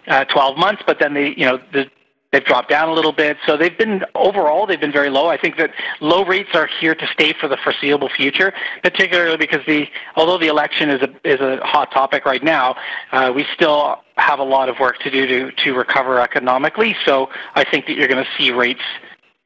uh, 0.08 0.24
12 0.24 0.56
months. 0.56 0.82
But 0.86 0.98
then 0.98 1.12
they, 1.14 1.34
you 1.36 1.44
know, 1.44 1.58
the 1.72 1.90
They've 2.36 2.44
dropped 2.44 2.68
down 2.68 2.90
a 2.90 2.92
little 2.92 3.14
bit. 3.14 3.38
So 3.46 3.56
they've 3.56 3.78
been, 3.78 4.04
overall, 4.14 4.66
they've 4.66 4.78
been 4.78 4.92
very 4.92 5.08
low. 5.08 5.28
I 5.28 5.38
think 5.38 5.56
that 5.56 5.70
low 6.00 6.22
rates 6.22 6.50
are 6.52 6.66
here 6.66 6.94
to 6.94 7.06
stay 7.06 7.32
for 7.32 7.48
the 7.48 7.56
foreseeable 7.56 8.10
future, 8.10 8.52
particularly 8.82 9.38
because 9.38 9.64
the, 9.66 9.88
although 10.16 10.36
the 10.36 10.48
election 10.48 10.90
is 10.90 11.00
a, 11.00 11.08
is 11.24 11.40
a 11.40 11.64
hot 11.64 11.90
topic 11.92 12.26
right 12.26 12.44
now, 12.44 12.76
uh, 13.12 13.32
we 13.34 13.46
still 13.54 14.02
have 14.18 14.38
a 14.38 14.44
lot 14.44 14.68
of 14.68 14.78
work 14.78 14.98
to 14.98 15.10
do 15.10 15.26
to, 15.26 15.50
to 15.64 15.72
recover 15.72 16.20
economically. 16.20 16.94
So 17.06 17.30
I 17.54 17.64
think 17.64 17.86
that 17.86 17.96
you're 17.96 18.06
going 18.06 18.22
to 18.22 18.30
see 18.36 18.50
rates 18.50 18.82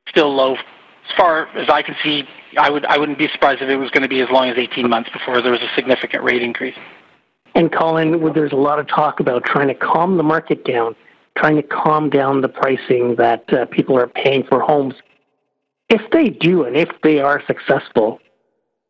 still 0.08 0.34
low. 0.34 0.54
As 0.54 1.16
far 1.16 1.46
as 1.56 1.68
I 1.68 1.82
can 1.82 1.94
see, 2.02 2.24
I, 2.58 2.70
would, 2.70 2.84
I 2.86 2.98
wouldn't 2.98 3.18
be 3.18 3.28
surprised 3.28 3.62
if 3.62 3.68
it 3.68 3.76
was 3.76 3.92
going 3.92 4.02
to 4.02 4.08
be 4.08 4.20
as 4.20 4.30
long 4.30 4.48
as 4.48 4.58
18 4.58 4.88
months 4.88 5.10
before 5.10 5.40
there 5.40 5.52
was 5.52 5.60
a 5.60 5.70
significant 5.76 6.24
rate 6.24 6.42
increase. 6.42 6.76
And 7.54 7.70
Colin, 7.72 8.32
there's 8.32 8.50
a 8.50 8.56
lot 8.56 8.80
of 8.80 8.88
talk 8.88 9.20
about 9.20 9.44
trying 9.44 9.68
to 9.68 9.74
calm 9.74 10.16
the 10.16 10.24
market 10.24 10.64
down 10.64 10.96
trying 11.36 11.56
to 11.56 11.62
calm 11.62 12.10
down 12.10 12.40
the 12.40 12.48
pricing 12.48 13.16
that 13.16 13.52
uh, 13.52 13.66
people 13.66 13.96
are 13.98 14.08
paying 14.08 14.44
for 14.48 14.60
homes. 14.60 14.94
If 15.88 16.02
they 16.12 16.28
do, 16.28 16.64
and 16.64 16.76
if 16.76 16.88
they 17.02 17.20
are 17.20 17.42
successful, 17.46 18.20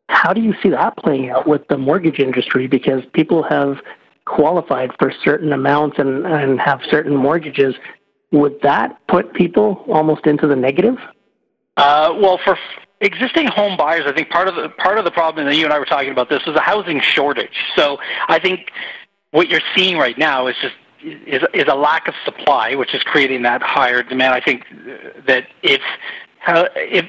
how 0.08 0.32
do 0.32 0.40
you 0.40 0.54
see 0.62 0.70
that 0.70 0.96
playing 0.96 1.30
out 1.30 1.46
with 1.46 1.66
the 1.68 1.78
mortgage 1.78 2.18
industry? 2.18 2.66
Because 2.66 3.02
people 3.12 3.42
have 3.42 3.78
qualified 4.26 4.90
for 4.98 5.12
certain 5.24 5.52
amounts 5.52 5.98
and, 5.98 6.26
and 6.26 6.60
have 6.60 6.80
certain 6.90 7.16
mortgages. 7.16 7.74
Would 8.32 8.60
that 8.62 8.98
put 9.08 9.32
people 9.34 9.84
almost 9.88 10.26
into 10.26 10.46
the 10.46 10.56
negative? 10.56 10.96
Uh, 11.76 12.14
well, 12.20 12.38
for 12.44 12.58
existing 13.00 13.46
home 13.46 13.76
buyers, 13.76 14.02
I 14.06 14.12
think 14.12 14.28
part 14.30 14.48
of 14.48 14.54
the 14.54 14.68
part 14.68 14.98
of 14.98 15.04
the 15.04 15.10
problem 15.10 15.46
that 15.46 15.56
you 15.56 15.64
and 15.64 15.72
I 15.72 15.78
were 15.78 15.84
talking 15.84 16.10
about 16.10 16.28
this 16.28 16.44
was 16.46 16.56
a 16.56 16.60
housing 16.60 17.00
shortage. 17.00 17.56
So 17.76 17.98
I 18.28 18.38
think 18.38 18.70
what 19.30 19.48
you're 19.48 19.62
seeing 19.74 19.96
right 19.96 20.18
now 20.18 20.46
is 20.46 20.56
just 20.60 20.74
is, 21.02 21.42
is 21.54 21.64
a 21.68 21.74
lack 21.74 22.08
of 22.08 22.14
supply, 22.24 22.74
which 22.74 22.94
is 22.94 23.02
creating 23.02 23.42
that 23.42 23.62
higher 23.62 24.02
demand. 24.02 24.34
I 24.34 24.40
think 24.40 24.64
that 25.26 25.46
if 25.62 25.80
if 26.46 27.08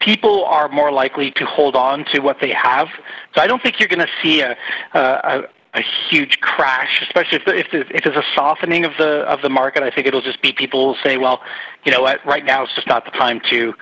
people 0.00 0.44
are 0.44 0.68
more 0.68 0.92
likely 0.92 1.30
to 1.32 1.44
hold 1.46 1.74
on 1.74 2.04
to 2.12 2.20
what 2.20 2.38
they 2.40 2.52
have. 2.52 2.88
So 3.34 3.40
I 3.40 3.46
don't 3.46 3.62
think 3.62 3.80
you're 3.80 3.88
going 3.88 4.06
to 4.06 4.12
see 4.22 4.40
a, 4.42 4.56
a, 4.92 5.42
a 5.74 5.82
huge 6.08 6.40
crash, 6.40 7.00
especially 7.02 7.38
if, 7.38 7.72
if, 7.72 7.90
if 7.90 8.04
there's 8.04 8.16
a 8.16 8.24
softening 8.34 8.84
of 8.84 8.92
the 8.98 9.20
of 9.22 9.40
the 9.42 9.48
market. 9.48 9.82
I 9.82 9.90
think 9.90 10.06
it'll 10.06 10.22
just 10.22 10.42
be 10.42 10.52
people 10.52 10.86
will 10.86 10.96
say, 11.02 11.16
well, 11.16 11.40
you 11.84 11.92
know 11.92 12.02
what, 12.02 12.24
right 12.24 12.44
now 12.44 12.64
it's 12.64 12.74
just 12.74 12.86
not 12.86 13.04
the 13.04 13.10
time 13.12 13.40
to 13.50 13.74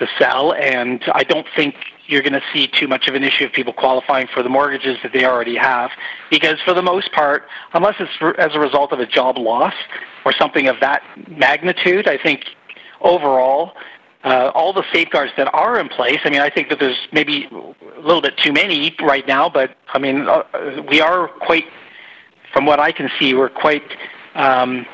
to 0.00 0.08
sell, 0.18 0.52
and 0.54 1.02
I 1.14 1.22
don't 1.22 1.46
think 1.54 1.74
you're 2.06 2.22
going 2.22 2.32
to 2.32 2.42
see 2.52 2.66
too 2.66 2.88
much 2.88 3.06
of 3.06 3.14
an 3.14 3.22
issue 3.22 3.44
of 3.44 3.52
people 3.52 3.72
qualifying 3.72 4.26
for 4.34 4.42
the 4.42 4.48
mortgages 4.48 4.96
that 5.04 5.12
they 5.12 5.24
already 5.24 5.56
have, 5.56 5.90
because 6.30 6.56
for 6.64 6.74
the 6.74 6.82
most 6.82 7.12
part, 7.12 7.44
unless 7.72 7.94
it's 8.00 8.10
as 8.38 8.50
a 8.54 8.58
result 8.58 8.92
of 8.92 8.98
a 8.98 9.06
job 9.06 9.38
loss 9.38 9.74
or 10.24 10.32
something 10.32 10.66
of 10.66 10.76
that 10.80 11.02
magnitude, 11.28 12.08
I 12.08 12.18
think 12.18 12.40
overall 13.00 13.72
uh, 14.24 14.50
all 14.54 14.72
the 14.72 14.84
safeguards 14.92 15.32
that 15.36 15.48
are 15.54 15.78
in 15.80 15.88
place. 15.88 16.18
I 16.24 16.30
mean, 16.30 16.40
I 16.40 16.50
think 16.50 16.68
that 16.68 16.78
there's 16.78 16.98
maybe 17.12 17.48
a 17.50 18.00
little 18.00 18.20
bit 18.20 18.36
too 18.36 18.52
many 18.52 18.94
right 19.00 19.26
now, 19.26 19.48
but 19.48 19.76
I 19.94 19.98
mean, 19.98 20.28
uh, 20.28 20.42
we 20.90 21.00
are 21.00 21.28
quite, 21.28 21.64
from 22.52 22.66
what 22.66 22.80
I 22.80 22.92
can 22.92 23.08
see, 23.18 23.34
we're 23.34 23.48
quite 23.48 23.84
um, 24.34 24.84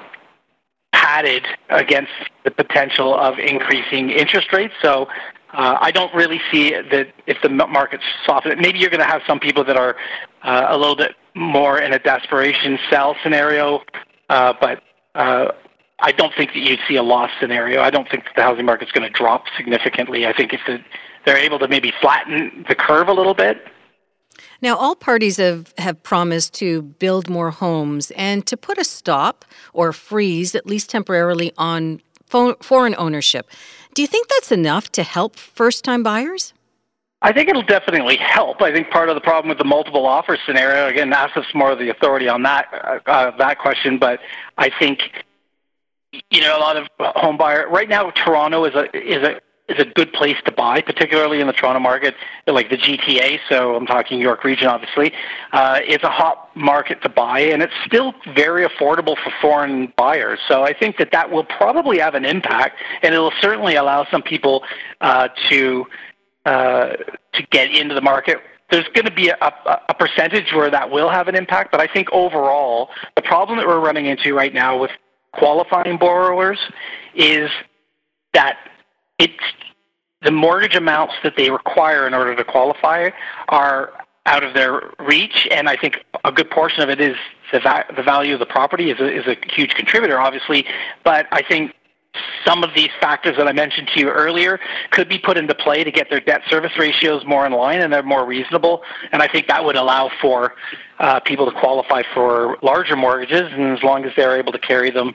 padded 1.07 1.47
against 1.71 2.13
the 2.45 2.51
potential 2.51 3.15
of 3.15 3.39
increasing 3.39 4.11
interest 4.11 4.53
rates. 4.53 4.75
So. 4.83 5.09
Uh, 5.53 5.79
I 5.81 5.91
don't 5.91 6.13
really 6.13 6.41
see 6.53 6.73
that 6.73 7.07
if 7.27 7.39
the 7.41 7.49
market's 7.49 8.05
softened. 8.27 8.61
Maybe 8.61 8.79
you're 8.79 8.91
going 8.91 9.01
to 9.01 9.07
have 9.07 9.23
some 9.27 9.39
people 9.39 9.65
that 9.65 9.77
are 9.77 9.97
uh, 10.43 10.67
a 10.69 10.77
little 10.77 10.97
bit 10.97 11.15
more 11.35 11.81
in 11.81 11.95
a 11.95 11.99
desperation 11.99 12.79
sell 12.91 13.17
scenario, 13.23 13.81
uh, 14.29 14.53
but 14.61 14.83
uh, 15.15 15.53
I 16.01 16.13
don't 16.13 16.35
think 16.37 16.53
that 16.53 16.59
you'd 16.59 16.81
see 16.87 16.97
a 16.97 17.03
loss 17.03 17.31
scenario. 17.41 17.81
I 17.81 17.91
don't 17.91 18.09
think 18.11 18.25
the 18.35 18.43
housing 18.43 18.67
market's 18.67 18.93
going 18.93 19.11
to 19.11 19.19
drop 19.19 19.45
significantly. 19.57 20.27
I 20.27 20.35
think 20.35 20.53
if 20.53 20.61
the, 20.67 20.79
they're 21.25 21.39
able 21.39 21.59
to 21.61 21.69
maybe 21.69 21.93
flatten 22.03 22.67
the 22.69 22.75
curve 22.75 23.09
a 23.09 23.15
little 23.15 23.35
bit. 23.35 23.65
Now, 24.63 24.77
all 24.77 24.95
parties 24.95 25.37
have, 25.37 25.75
have 25.79 26.03
promised 26.03 26.55
to 26.55 26.83
build 26.83 27.29
more 27.29 27.51
homes 27.51 28.11
and 28.13 28.47
to 28.47 28.57
put 28.57 28.79
a 28.79 28.85
stop 28.85 29.45
or 29.73 29.93
freeze, 29.93 30.55
at 30.55 30.67
least 30.67 30.91
temporarily, 30.91 31.53
on 31.59 32.01
foreign 32.29 32.95
ownership. 32.99 33.49
Do 33.95 34.03
you 34.03 34.09
think 34.09 34.29
that's 34.29 34.53
enough 34.53 34.91
to 34.93 35.03
help 35.03 35.37
first 35.37 35.85
time 35.85 36.03
buyers? 36.03 36.53
I 37.23 37.33
think 37.33 37.49
it'll 37.49 37.63
definitely 37.63 38.17
help. 38.17 38.61
I 38.61 38.73
think 38.73 38.91
part 38.91 39.09
of 39.09 39.15
the 39.15 39.21
problem 39.21 39.49
with 39.49 39.59
the 39.59 39.65
multiple 39.65 40.07
offer 40.07 40.39
scenario, 40.45 40.87
again, 40.87 41.11
ASIF's 41.11 41.55
more 41.55 41.73
of 41.73 41.79
the 41.79 41.89
authority 41.89 42.29
on 42.29 42.43
that 42.43 42.67
uh, 42.73 43.11
uh, 43.11 43.37
that 43.39 43.59
question, 43.59 43.99
but 43.99 44.21
I 44.59 44.71
think 44.79 45.01
you 46.31 46.41
know, 46.41 46.57
a 46.57 46.61
lot 46.61 46.77
of 46.77 46.87
home 46.99 47.37
buyer 47.37 47.69
right 47.69 47.89
now. 47.89 48.11
Toronto 48.11 48.65
is 48.65 48.75
a 48.75 48.97
is 48.97 49.23
a 49.23 49.41
is 49.69 49.79
a 49.81 49.85
good 49.85 50.13
place 50.13 50.37
to 50.45 50.53
buy, 50.53 50.81
particularly 50.81 51.41
in 51.41 51.47
the 51.47 51.53
Toronto 51.53 51.81
market, 51.81 52.15
like 52.47 52.71
the 52.71 52.77
GTA. 52.77 53.41
So 53.49 53.75
I'm 53.75 53.87
talking 53.87 54.21
York 54.21 54.45
Region, 54.45 54.69
obviously. 54.69 55.13
Uh, 55.53 55.81
it's 55.83 56.05
a 56.05 56.11
hot 56.11 56.51
market 56.55 57.03
to 57.03 57.09
buy, 57.09 57.41
and 57.41 57.63
it's 57.63 57.73
still 57.85 58.15
very 58.35 58.67
affordable 58.67 59.17
for 59.17 59.33
foreign 59.41 59.93
buyers. 59.97 60.39
So 60.47 60.63
I 60.63 60.73
think 60.73 60.99
that 60.99 61.11
that 61.13 61.31
will 61.31 61.45
probably 61.45 61.99
have 61.99 62.15
an 62.15 62.25
impact, 62.25 62.77
and 63.03 63.15
it 63.15 63.19
will 63.19 63.33
certainly 63.41 63.75
allow 63.75 64.07
some 64.11 64.23
people 64.23 64.63
uh, 65.01 65.29
to 65.49 65.85
uh, 66.45 66.91
to 67.33 67.43
get 67.51 67.73
into 67.73 67.95
the 67.95 68.01
market 68.01 68.39
there's 68.71 68.87
going 68.95 69.05
to 69.05 69.13
be 69.13 69.29
a, 69.29 69.37
a, 69.41 69.81
a, 69.89 69.95
percentage 69.95 70.53
where 70.53 70.71
that 70.71 70.91
will 70.91 71.09
have 71.09 71.29
an 71.29 71.37
impact, 71.37 71.71
but 71.71 71.81
I 71.81 71.87
think 71.87 72.09
overall, 72.11 72.91
the 73.15 73.23
problem 73.23 73.59
that 73.59 73.67
we're 73.67 73.81
running 73.81 74.07
into 74.07 74.35
right 74.35 74.53
now 74.53 74.77
with 74.77 74.91
qualifying 75.33 75.99
borrowers 75.99 76.59
is 77.15 77.49
that 78.35 78.57
it's 79.19 79.33
the 80.23 80.31
mortgage 80.31 80.75
amounts 80.75 81.15
that 81.23 81.35
they 81.37 81.51
require 81.51 82.07
in 82.07 82.15
order 82.15 82.35
to 82.35 82.45
qualify 82.45 83.11
are 83.49 83.93
out 84.27 84.43
of 84.43 84.55
their 84.55 84.91
reach, 84.99 85.47
and 85.53 85.69
I 85.69 85.77
think 85.77 86.05
a 86.25 86.33
good 86.33 86.51
portion 86.51 86.83
of 86.83 86.89
it 86.89 87.01
is 87.01 87.17
the, 87.53 87.61
va- 87.61 87.85
the 87.97 88.03
value 88.03 88.35
of 88.35 88.41
the 88.41 88.47
property 88.47 88.91
is 88.91 88.99
a, 88.99 89.07
is 89.07 89.27
a 89.27 89.37
huge 89.53 89.71
contributor, 89.71 90.19
obviously. 90.19 90.67
But 91.05 91.27
I 91.31 91.43
think 91.43 91.73
some 92.45 92.65
of 92.65 92.71
these 92.75 92.91
factors 93.01 93.37
that 93.37 93.47
I 93.47 93.53
mentioned 93.53 93.89
to 93.95 94.01
you 94.01 94.09
earlier 94.09 94.59
could 94.91 95.09
be 95.09 95.19
put 95.19 95.37
into 95.37 95.55
play 95.55 95.85
to 95.85 95.91
get 95.91 96.11
their 96.11 96.21
debt 96.21 96.43
service 96.49 96.73
ratios 96.79 97.25
more 97.25 97.47
in 97.47 97.53
line 97.53 97.81
and 97.83 97.93
they're 97.93 98.03
more 98.03 98.25
reasonable. 98.25 98.83
And 99.13 99.23
I 99.23 99.29
think 99.29 99.47
that 99.49 99.65
would 99.65 99.77
allow 99.77 100.11
for 100.21 100.55
uh, 100.99 101.21
people 101.21 101.51
to 101.51 101.61
qualify 101.61 102.03
for 102.15 102.57
larger 102.63 102.97
mortgages, 102.97 103.53
and 103.53 103.77
as 103.77 103.83
long 103.83 104.05
as 104.05 104.13
they're 104.17 104.37
able 104.37 104.53
to 104.53 104.59
carry 104.59 104.91
them 104.91 105.15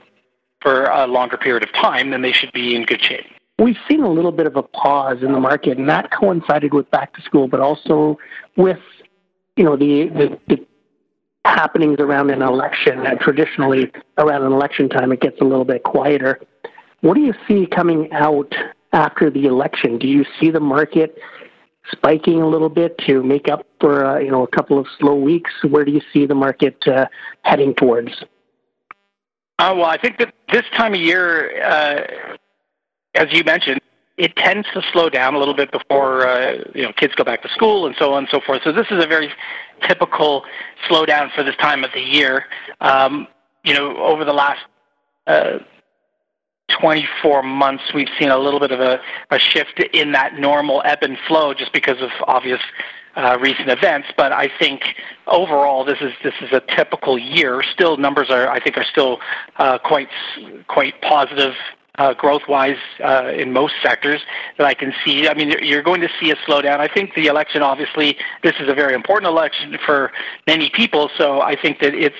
for 0.60 0.84
a 0.84 1.06
longer 1.06 1.36
period 1.36 1.64
of 1.64 1.72
time, 1.74 2.10
then 2.10 2.22
they 2.22 2.32
should 2.32 2.52
be 2.52 2.76
in 2.76 2.84
good 2.84 3.02
shape. 3.02 3.26
We've 3.58 3.76
seen 3.88 4.02
a 4.02 4.10
little 4.10 4.32
bit 4.32 4.46
of 4.46 4.56
a 4.56 4.62
pause 4.62 5.18
in 5.22 5.32
the 5.32 5.40
market, 5.40 5.78
and 5.78 5.88
that 5.88 6.10
coincided 6.10 6.74
with 6.74 6.90
back 6.90 7.14
to 7.14 7.22
school, 7.22 7.48
but 7.48 7.60
also 7.60 8.18
with 8.56 8.78
you 9.56 9.64
know 9.64 9.76
the 9.76 10.08
the, 10.08 10.38
the 10.48 10.66
happenings 11.44 11.98
around 12.00 12.30
an 12.30 12.42
election. 12.42 13.04
Traditionally, 13.20 13.92
around 14.18 14.42
an 14.42 14.52
election 14.52 14.88
time, 14.88 15.12
it 15.12 15.20
gets 15.20 15.40
a 15.40 15.44
little 15.44 15.64
bit 15.64 15.82
quieter. 15.84 16.40
What 17.00 17.14
do 17.14 17.20
you 17.20 17.34
see 17.46 17.66
coming 17.66 18.10
out 18.12 18.52
after 18.92 19.30
the 19.30 19.46
election? 19.46 19.98
Do 19.98 20.08
you 20.08 20.24
see 20.40 20.50
the 20.50 20.60
market 20.60 21.18
spiking 21.90 22.40
a 22.40 22.46
little 22.46 22.68
bit 22.68 22.96
to 23.06 23.22
make 23.22 23.48
up 23.48 23.66
for 23.80 24.04
uh, 24.04 24.18
you 24.18 24.30
know 24.30 24.44
a 24.44 24.48
couple 24.48 24.78
of 24.78 24.86
slow 24.98 25.14
weeks? 25.14 25.50
Where 25.68 25.84
do 25.84 25.92
you 25.92 26.00
see 26.12 26.26
the 26.26 26.34
market 26.34 26.76
uh, 26.86 27.06
heading 27.42 27.74
towards? 27.74 28.12
Uh, 29.58 29.74
well, 29.76 29.84
I 29.84 29.98
think 29.98 30.18
that 30.18 30.34
this 30.52 30.64
time 30.76 30.94
of 30.94 31.00
year, 31.00 31.62
uh, 31.62 32.36
as 33.14 33.28
you 33.32 33.44
mentioned, 33.44 33.80
it 34.16 34.36
tends 34.36 34.66
to 34.74 34.82
slow 34.92 35.08
down 35.08 35.34
a 35.34 35.38
little 35.38 35.54
bit 35.54 35.70
before 35.72 36.26
uh, 36.26 36.58
you 36.74 36.82
know 36.82 36.92
kids 36.92 37.14
go 37.14 37.24
back 37.24 37.42
to 37.42 37.48
school 37.48 37.86
and 37.86 37.94
so 37.98 38.12
on 38.12 38.24
and 38.24 38.28
so 38.30 38.40
forth. 38.40 38.62
So 38.64 38.72
this 38.72 38.86
is 38.90 39.02
a 39.02 39.06
very 39.06 39.32
typical 39.86 40.44
slowdown 40.88 41.32
for 41.34 41.42
this 41.42 41.56
time 41.56 41.84
of 41.84 41.90
the 41.92 42.00
year. 42.00 42.44
Um, 42.80 43.26
you 43.64 43.74
know, 43.74 43.96
over 43.96 44.24
the 44.24 44.32
last 44.32 44.60
uh, 45.26 45.58
24 46.80 47.42
months, 47.42 47.84
we've 47.94 48.08
seen 48.18 48.30
a 48.30 48.38
little 48.38 48.60
bit 48.60 48.70
of 48.70 48.80
a, 48.80 49.00
a 49.30 49.38
shift 49.38 49.80
in 49.92 50.12
that 50.12 50.34
normal 50.38 50.82
ebb 50.84 50.98
and 51.02 51.16
flow, 51.26 51.54
just 51.54 51.72
because 51.72 52.00
of 52.00 52.10
obvious 52.26 52.60
uh, 53.16 53.38
recent 53.40 53.68
events. 53.68 54.08
But 54.16 54.32
I 54.32 54.50
think 54.58 54.82
overall, 55.26 55.84
this 55.84 55.98
is 56.00 56.12
this 56.22 56.34
is 56.40 56.52
a 56.52 56.60
typical 56.74 57.18
year. 57.18 57.62
Still, 57.62 57.96
numbers 57.96 58.30
are 58.30 58.48
I 58.48 58.60
think 58.60 58.76
are 58.76 58.84
still 58.84 59.20
uh, 59.56 59.78
quite 59.78 60.08
quite 60.68 61.00
positive. 61.02 61.54
Uh, 61.98 62.14
growth-wise, 62.14 62.78
uh, 63.04 63.30
in 63.36 63.52
most 63.52 63.74
sectors 63.82 64.22
that 64.56 64.66
I 64.66 64.72
can 64.72 64.94
see, 65.04 65.28
I 65.28 65.34
mean, 65.34 65.54
you're 65.60 65.82
going 65.82 66.00
to 66.00 66.08
see 66.18 66.30
a 66.30 66.36
slowdown. 66.36 66.80
I 66.80 66.88
think 66.88 67.14
the 67.14 67.26
election, 67.26 67.60
obviously, 67.60 68.16
this 68.42 68.54
is 68.60 68.66
a 68.70 68.74
very 68.74 68.94
important 68.94 69.28
election 69.28 69.76
for 69.84 70.10
many 70.46 70.70
people. 70.70 71.10
So 71.18 71.42
I 71.42 71.54
think 71.54 71.80
that 71.80 71.94
it's 71.94 72.16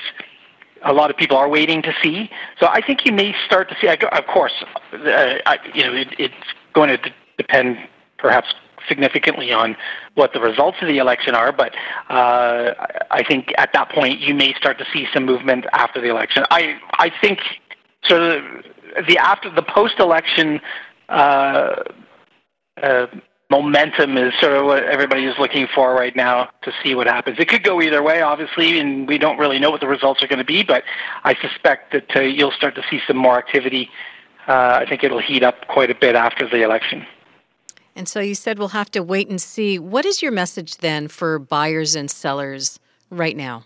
a 0.84 0.92
lot 0.92 1.10
of 1.10 1.16
people 1.16 1.38
are 1.38 1.48
waiting 1.48 1.80
to 1.82 1.94
see. 2.02 2.28
So 2.60 2.66
I 2.66 2.82
think 2.86 3.06
you 3.06 3.12
may 3.12 3.34
start 3.46 3.70
to 3.70 3.76
see. 3.80 3.88
Of 3.88 4.26
course, 4.26 4.52
uh, 4.92 4.98
I, 5.46 5.58
you 5.74 5.84
know, 5.84 5.94
it, 5.94 6.08
it's 6.18 6.34
going 6.74 6.90
to 6.90 6.98
d- 6.98 7.10
depend 7.38 7.78
perhaps 8.18 8.48
significantly 8.88 9.52
on 9.52 9.76
what 10.14 10.32
the 10.32 10.40
results 10.40 10.78
of 10.82 10.88
the 10.88 10.98
election 10.98 11.34
are, 11.34 11.52
but 11.52 11.72
uh, 12.10 12.74
I 13.10 13.22
think 13.26 13.52
at 13.56 13.72
that 13.72 13.90
point 13.90 14.20
you 14.20 14.34
may 14.34 14.54
start 14.54 14.78
to 14.78 14.84
see 14.92 15.06
some 15.14 15.24
movement 15.24 15.66
after 15.72 16.00
the 16.00 16.08
election. 16.08 16.44
I 16.50 16.78
I 16.98 17.10
think 17.20 17.40
sort 18.04 18.22
of 18.22 18.42
the 19.08 19.18
after 19.18 19.50
the 19.50 19.62
post-election 19.62 20.60
uh, 21.08 21.82
uh, 22.82 23.06
momentum 23.50 24.16
is 24.16 24.32
sort 24.40 24.54
of 24.54 24.64
what 24.64 24.82
everybody 24.84 25.26
is 25.26 25.34
looking 25.38 25.68
for 25.74 25.94
right 25.94 26.16
now 26.16 26.48
to 26.62 26.72
see 26.82 26.94
what 26.94 27.06
happens. 27.06 27.38
It 27.38 27.48
could 27.48 27.62
go 27.62 27.82
either 27.82 28.02
way, 28.02 28.22
obviously, 28.22 28.78
and 28.80 29.06
we 29.06 29.18
don't 29.18 29.38
really 29.38 29.58
know 29.58 29.70
what 29.70 29.82
the 29.82 29.86
results 29.86 30.22
are 30.22 30.26
going 30.26 30.38
to 30.38 30.44
be, 30.44 30.62
but 30.62 30.84
I 31.24 31.34
suspect 31.34 31.92
that 31.92 32.16
uh, 32.16 32.20
you'll 32.20 32.52
start 32.52 32.74
to 32.76 32.82
see 32.90 33.00
some 33.06 33.18
more 33.18 33.36
activity. 33.36 33.90
Uh, 34.48 34.80
I 34.80 34.86
think 34.88 35.04
it'll 35.04 35.20
heat 35.20 35.42
up 35.42 35.68
quite 35.68 35.90
a 35.90 35.94
bit 35.94 36.14
after 36.14 36.48
the 36.48 36.62
election. 36.62 37.06
And 37.94 38.08
so 38.08 38.20
you 38.20 38.34
said 38.34 38.58
we'll 38.58 38.68
have 38.68 38.90
to 38.92 39.02
wait 39.02 39.28
and 39.28 39.40
see. 39.40 39.78
What 39.78 40.06
is 40.06 40.22
your 40.22 40.32
message 40.32 40.78
then 40.78 41.08
for 41.08 41.38
buyers 41.38 41.94
and 41.94 42.10
sellers 42.10 42.80
right 43.10 43.36
now? 43.36 43.64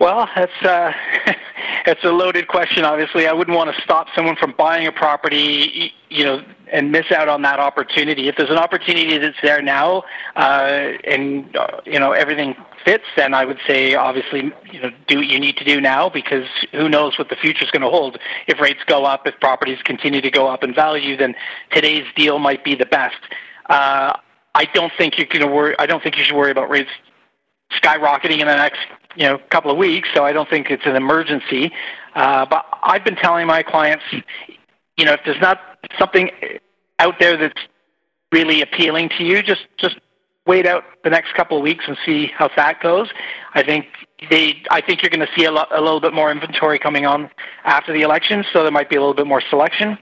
Well, 0.00 0.28
that's 0.34 0.52
that's 1.84 2.04
a 2.04 2.10
loaded 2.10 2.48
question. 2.48 2.84
Obviously, 2.84 3.26
I 3.26 3.32
wouldn't 3.32 3.56
want 3.56 3.74
to 3.74 3.82
stop 3.82 4.06
someone 4.14 4.36
from 4.36 4.54
buying 4.56 4.86
a 4.86 4.92
property, 4.92 5.92
you 6.08 6.24
know, 6.24 6.42
and 6.72 6.90
miss 6.90 7.10
out 7.12 7.28
on 7.28 7.42
that 7.42 7.58
opportunity. 7.58 8.28
If 8.28 8.36
there's 8.36 8.50
an 8.50 8.58
opportunity 8.58 9.18
that's 9.18 9.36
there 9.42 9.62
now, 9.62 10.02
uh, 10.36 10.92
and 11.04 11.54
uh, 11.56 11.80
you 11.84 11.98
know 11.98 12.12
everything 12.12 12.54
fits, 12.84 13.04
then 13.16 13.34
I 13.34 13.44
would 13.44 13.58
say 13.66 13.94
obviously 13.94 14.52
you 14.72 14.80
know 14.80 14.90
do 15.06 15.18
what 15.18 15.26
you 15.26 15.38
need 15.38 15.56
to 15.58 15.64
do 15.64 15.80
now 15.80 16.08
because 16.08 16.46
who 16.72 16.88
knows 16.88 17.18
what 17.18 17.28
the 17.28 17.36
future 17.36 17.64
is 17.64 17.70
going 17.70 17.82
to 17.82 17.90
hold. 17.90 18.18
If 18.46 18.60
rates 18.60 18.80
go 18.86 19.04
up, 19.04 19.26
if 19.26 19.38
properties 19.40 19.78
continue 19.84 20.20
to 20.20 20.30
go 20.30 20.48
up 20.48 20.64
in 20.64 20.74
value, 20.74 21.16
then 21.16 21.34
today's 21.72 22.06
deal 22.16 22.38
might 22.38 22.64
be 22.64 22.74
the 22.74 22.86
best. 22.86 23.16
Uh, 23.68 24.16
I 24.54 24.66
don't 24.72 24.92
think 24.96 25.18
you 25.18 25.26
can 25.26 25.50
worry. 25.50 25.74
I 25.78 25.86
don't 25.86 26.02
think 26.02 26.16
you 26.16 26.24
should 26.24 26.36
worry 26.36 26.50
about 26.50 26.70
rates 26.70 26.90
skyrocketing 27.82 28.40
in 28.40 28.46
the 28.46 28.56
next 28.56 28.80
you 29.16 29.24
know 29.24 29.38
couple 29.50 29.70
of 29.70 29.76
weeks. 29.76 30.08
So 30.14 30.24
I 30.24 30.32
don't 30.32 30.48
think 30.48 30.70
it's 30.70 30.86
an 30.86 30.96
emergency. 30.96 31.72
Uh, 32.14 32.46
but 32.46 32.64
I've 32.82 33.04
been 33.04 33.16
telling 33.16 33.46
my 33.46 33.62
clients, 33.62 34.04
you 34.96 35.04
know, 35.04 35.12
if 35.12 35.20
there's 35.24 35.40
not 35.40 35.60
something 35.98 36.30
out 36.98 37.18
there 37.18 37.36
that's 37.36 37.60
really 38.32 38.62
appealing 38.62 39.10
to 39.18 39.24
you, 39.24 39.42
just 39.42 39.66
just 39.76 39.96
wait 40.46 40.66
out 40.66 40.84
the 41.02 41.10
next 41.10 41.34
couple 41.34 41.56
of 41.56 41.62
weeks 41.62 41.84
and 41.86 41.96
see 42.04 42.26
how 42.26 42.50
that 42.56 42.80
goes. 42.82 43.08
I 43.54 43.62
think 43.62 43.86
they, 44.30 44.62
I 44.70 44.80
think 44.80 45.02
you're 45.02 45.10
going 45.10 45.26
to 45.26 45.32
see 45.34 45.44
a, 45.46 45.52
lo- 45.52 45.66
a 45.70 45.80
little 45.80 46.00
bit 46.00 46.12
more 46.12 46.30
inventory 46.30 46.78
coming 46.78 47.06
on 47.06 47.30
after 47.64 47.92
the 47.92 48.02
election, 48.02 48.44
so 48.52 48.62
there 48.62 48.70
might 48.70 48.90
be 48.90 48.96
a 48.96 49.00
little 49.00 49.14
bit 49.14 49.26
more 49.26 49.42
selection. 49.48 49.98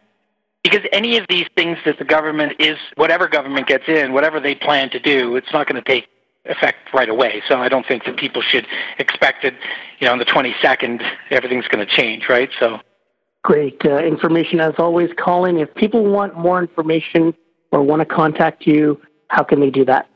Because 0.64 0.80
any 0.92 1.16
of 1.16 1.26
these 1.28 1.46
things 1.56 1.78
that 1.85 1.98
the 1.98 2.04
government 2.04 2.54
is, 2.61 2.76
whatever 2.96 3.28
government 3.28 3.66
gets 3.66 3.85
in, 3.88 4.12
whatever 4.12 4.38
they 4.40 4.54
plan 4.54 4.90
to 4.90 5.00
do, 5.00 5.37
it's 5.37 5.52
not 5.52 5.66
going 5.66 5.82
to 5.82 5.88
take 5.88 6.08
effect 6.44 6.92
right 6.92 7.09
away. 7.09 7.42
So 7.48 7.61
I 7.61 7.68
don't 7.68 7.87
think 7.87 8.05
that 8.05 8.16
people 8.16 8.42
should 8.42 8.66
expect 8.98 9.44
it, 9.44 9.55
you 10.00 10.07
know, 10.07 10.12
on 10.12 10.18
the 10.18 10.24
22nd, 10.24 11.02
everything's 11.31 11.68
going 11.68 11.87
to 11.87 11.92
change, 11.92 12.28
right? 12.28 12.50
So. 12.59 12.81
Great 13.42 13.85
uh, 13.85 13.98
information 13.98 14.61
as 14.61 14.74
always, 14.78 15.11
Colin. 15.18 15.57
If 15.57 15.74
people 15.74 16.05
want 16.05 16.37
more 16.37 16.61
information 16.61 17.35
or 17.72 17.83
want 17.83 18.00
to 18.00 18.07
contact 18.07 18.66
you, 18.66 19.00
how 19.28 19.42
can 19.42 19.61
they 19.61 19.70
do 19.70 19.85
that? 19.87 20.09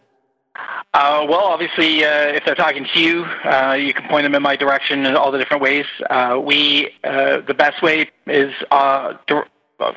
Uh, 0.95 1.27
well, 1.29 1.45
obviously, 1.45 2.05
uh, 2.05 2.29
if 2.29 2.45
they're 2.45 2.55
talking 2.55 2.87
to 2.95 3.01
you, 3.01 3.25
uh, 3.45 3.75
you 3.75 3.93
can 3.93 4.09
point 4.09 4.25
them 4.25 4.35
in 4.35 4.43
my 4.43 4.57
direction 4.57 5.05
in 5.05 5.15
all 5.15 5.31
the 5.31 5.39
different 5.39 5.63
ways. 5.63 5.85
Uh, 6.09 6.41
we, 6.43 6.91
uh, 7.05 7.41
the 7.47 7.55
best 7.55 7.83
way 7.83 8.09
is 8.27 8.53
uh, 8.71 9.13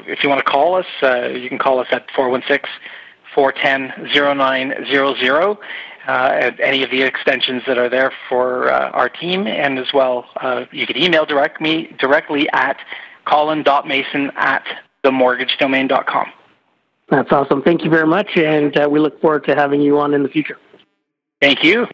if 0.07 0.23
you 0.23 0.29
want 0.29 0.43
to 0.43 0.51
call 0.51 0.75
us, 0.75 0.85
you 1.01 1.47
can 1.47 1.57
call 1.57 1.79
us 1.79 1.87
at 1.91 2.09
416 2.15 2.69
410 3.33 4.13
0900 4.13 5.57
Uh, 6.09 6.39
at 6.41 6.59
any 6.59 6.81
of 6.81 6.89
the 6.89 7.03
extensions 7.03 7.61
that 7.67 7.77
are 7.77 7.87
there 7.87 8.11
for 8.27 8.67
uh, 8.71 8.89
our 8.93 9.09
team, 9.09 9.45
and 9.45 9.77
as 9.77 9.85
well, 9.93 10.25
uh, 10.41 10.65
you 10.71 10.87
can 10.87 10.97
email 10.97 11.23
direct 11.23 11.61
me 11.61 11.95
directly 11.99 12.49
at 12.49 12.77
colin.mason 13.25 14.31
at 14.35 14.65
themortgagedomain.com. 15.03 16.25
That's 17.11 17.31
awesome. 17.31 17.61
Thank 17.61 17.83
you 17.83 17.91
very 17.91 18.07
much, 18.07 18.35
and 18.37 18.75
uh, 18.75 18.89
we 18.89 18.99
look 18.99 19.21
forward 19.21 19.45
to 19.45 19.53
having 19.53 19.81
you 19.81 19.99
on 19.99 20.15
in 20.15 20.23
the 20.23 20.29
future. 20.29 20.57
Thank 21.43 21.63
you. 21.63 21.85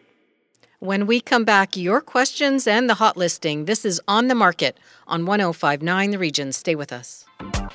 When 0.80 1.06
we 1.06 1.20
come 1.20 1.44
back, 1.44 1.74
your 1.76 2.02
questions 2.02 2.66
and 2.66 2.88
the 2.88 2.94
hot 2.94 3.16
listing. 3.16 3.64
This 3.64 3.84
is 3.84 3.98
On 4.06 4.28
the 4.28 4.34
Market 4.34 4.78
on 5.06 5.24
1059 5.24 6.10
The 6.10 6.18
Region. 6.18 6.52
Stay 6.52 6.74
with 6.74 6.92
us. 6.92 7.24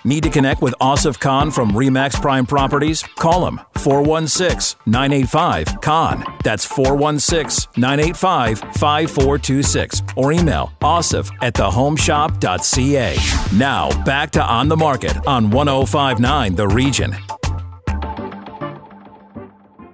Need 0.04 0.24
to 0.24 0.30
connect 0.30 0.62
with 0.62 0.76
Asif 0.82 1.20
Khan 1.20 1.50
from 1.52 1.72
Remax 1.72 2.22
Prime 2.22 2.46
Properties? 2.46 3.04
Call 3.18 3.48
him 3.48 3.60
416 3.76 4.80
985 4.86 5.82
Khan. 5.82 6.24
That's 6.44 6.66
416 6.66 7.72
985 7.76 8.60
5426. 8.60 10.02
Or 10.16 10.32
email 10.32 10.72
asif 10.82 11.32
at 11.42 11.56
thehomeshop.ca. 11.56 13.18
Now, 13.58 14.04
back 14.04 14.32
to 14.32 14.44
On 14.44 14.68
the 14.68 14.78
Market 14.78 15.18
on 15.26 15.50
1059 15.50 16.56
The 16.56 16.68
Region. 16.68 17.16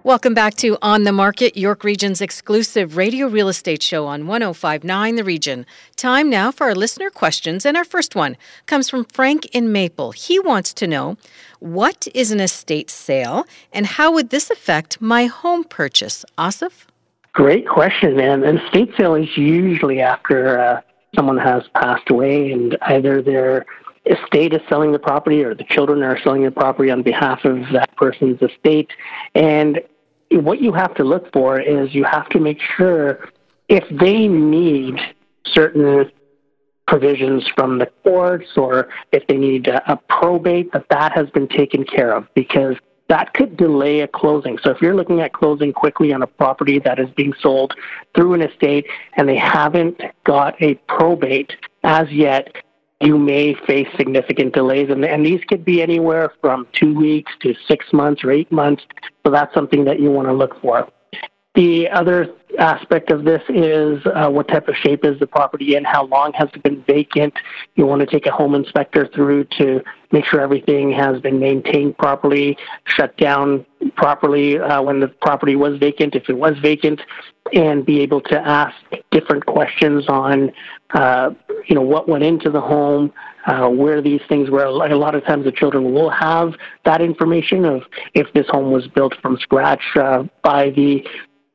Welcome 0.08 0.34
back 0.34 0.56
to 0.60 0.78
On 0.82 1.04
the 1.04 1.12
Market, 1.12 1.58
York 1.58 1.84
Region's 1.84 2.22
exclusive 2.22 2.96
radio 2.96 3.28
real 3.28 3.50
estate 3.50 3.84
show 3.84 4.06
on 4.06 4.26
1059 4.26 5.16
The 5.18 5.24
Region. 5.26 5.66
Time 5.98 6.30
now 6.30 6.50
for 6.50 6.68
our 6.68 6.76
listener 6.76 7.10
questions, 7.10 7.66
and 7.66 7.76
our 7.76 7.84
first 7.84 8.16
one 8.16 8.38
comes 8.68 8.90
from 8.90 9.04
Frank 9.04 9.48
in 9.48 9.70
Maple. 9.74 10.14
He 10.14 10.40
wants 10.40 10.74
to 10.76 10.88
know 10.88 11.18
what 11.60 12.08
is 12.14 12.32
an 12.32 12.40
estate 12.40 12.90
sale 12.90 13.46
and 13.74 13.86
how 13.86 14.14
would 14.14 14.30
this 14.30 14.50
affect 14.50 15.02
my 15.02 15.26
home 15.26 15.66
purchase? 15.66 16.24
Asif? 16.38 16.86
Great 17.34 17.68
question, 17.68 18.18
and 18.18 18.46
an 18.46 18.60
estate 18.60 18.94
sale 18.96 19.16
is 19.16 19.36
usually 19.36 20.00
after 20.00 20.58
uh, 20.58 20.82
someone 21.18 21.38
has 21.38 21.64
passed 21.76 22.10
away 22.10 22.54
and 22.54 22.78
either 22.84 23.22
their 23.22 23.66
estate 24.06 24.54
is 24.54 24.62
selling 24.70 24.94
the 24.94 25.00
property 25.00 25.44
or 25.44 25.54
the 25.54 25.66
children 25.66 26.02
are 26.02 26.18
selling 26.22 26.44
the 26.44 26.52
property 26.52 26.90
on 26.90 27.04
behalf 27.04 27.44
of 27.44 27.58
that 27.74 27.94
person's 27.98 28.42
estate. 28.42 28.90
And 29.36 29.82
what 30.40 30.62
you 30.62 30.74
have 30.74 30.94
to 30.96 31.04
look 31.04 31.32
for 31.34 31.60
is 31.60 31.94
you 31.94 32.04
have 32.04 32.30
to 32.30 32.40
make 32.40 32.60
sure 32.78 33.30
if 33.68 33.84
they 33.90 34.28
need 34.28 34.96
certain 35.46 36.12
provisions 36.88 37.46
from 37.56 37.80
the 37.80 37.88
courts 38.04 38.50
or 38.56 38.88
if 39.12 39.26
they 39.28 39.36
need 39.36 39.68
a, 39.68 39.92
a 39.92 39.98
probate 40.10 40.72
that 40.72 40.86
that 40.90 41.12
has 41.12 41.30
been 41.32 41.48
taken 41.48 41.84
care 41.84 42.16
of 42.16 42.26
because 42.34 42.76
that 43.10 43.34
could 43.34 43.56
delay 43.56 44.02
a 44.02 44.08
closing. 44.08 44.58
So 44.62 44.70
if 44.72 44.82
you're 44.82 44.96
looking 44.96 45.22
at 45.22 45.34
closing 45.34 45.72
quickly 45.72 46.14
on 46.14 46.22
a 46.22 46.28
property 46.28 46.80
that 46.80 47.00
is 47.00 47.10
being 47.16 47.34
sold 47.40 47.74
through 48.16 48.34
an 48.34 48.42
estate 48.42 48.86
and 49.16 49.28
they 49.28 49.38
haven't 49.38 50.02
got 50.26 50.62
a 50.62 50.76
probate 50.88 51.54
as 51.84 52.10
yet, 52.12 52.54
you 53.00 53.18
may 53.18 53.54
face 53.54 53.88
significant 53.96 54.54
delays. 54.54 54.90
And, 54.90 55.06
and 55.06 55.26
these 55.26 55.42
could 55.48 55.64
be 55.64 55.82
anywhere 55.82 56.34
from 56.42 56.68
two 56.74 56.94
weeks 56.94 57.32
to 57.42 57.54
six 57.68 57.86
months 57.94 58.24
or 58.24 58.32
eight 58.32 58.52
months. 58.52 58.84
So 59.26 59.32
that's 59.32 59.54
something 59.54 59.86
that 59.86 60.00
you 60.00 60.12
want 60.12 60.28
to 60.28 60.34
look 60.34 60.60
for. 60.62 60.88
The 61.58 61.90
other 61.90 62.36
aspect 62.60 63.10
of 63.10 63.24
this 63.24 63.42
is 63.50 64.00
uh, 64.06 64.30
what 64.30 64.48
type 64.48 64.68
of 64.68 64.76
shape 64.76 65.04
is 65.04 65.20
the 65.20 65.26
property 65.26 65.76
in, 65.76 65.84
how 65.86 66.06
long 66.06 66.32
has 66.34 66.50
it 66.54 66.62
been 66.62 66.84
vacant. 66.84 67.34
You 67.76 67.88
want 67.88 68.02
to 68.02 68.06
take 68.06 68.28
a 68.28 68.32
home 68.32 68.54
inspector 68.54 69.08
through 69.08 69.46
to 69.58 69.82
make 70.12 70.24
sure 70.26 70.40
everything 70.40 70.92
has 70.92 71.20
been 71.20 71.40
maintained 71.40 71.98
properly, 71.98 72.60
shut 72.86 73.18
down 73.18 73.66
properly 73.96 74.60
uh, 74.60 74.84
when 74.84 75.00
the 75.00 75.08
property 75.08 75.56
was 75.56 75.80
vacant, 75.80 76.14
if 76.14 76.30
it 76.30 76.38
was 76.38 76.54
vacant, 76.60 77.02
and 77.54 77.84
be 77.88 78.02
able 78.02 78.22
to 78.22 78.40
ask 78.40 78.76
different 79.10 79.44
questions 79.48 80.08
on, 80.08 80.52
uh, 80.92 81.32
you 81.66 81.74
know, 81.74 81.82
what 81.82 82.08
went 82.08 82.24
into 82.24 82.52
the 82.52 82.62
home, 82.62 83.12
uh, 83.48 83.68
where 83.68 84.02
these 84.02 84.22
things 84.30 84.50
were. 84.50 84.64
A 84.64 84.96
lot 84.96 85.16
of 85.16 85.26
times 85.26 85.46
the 85.46 85.52
children 85.52 85.94
will 85.94 86.10
have 86.10 86.54
that 86.86 87.02
information 87.02 87.66
of 87.66 87.84
if 88.14 88.32
this 88.34 88.48
home 88.50 88.72
was 88.72 88.88
built 88.88 89.16
from 89.22 89.38
scratch 89.38 89.84
uh, 89.96 90.24
by 90.44 90.70
the 90.72 91.04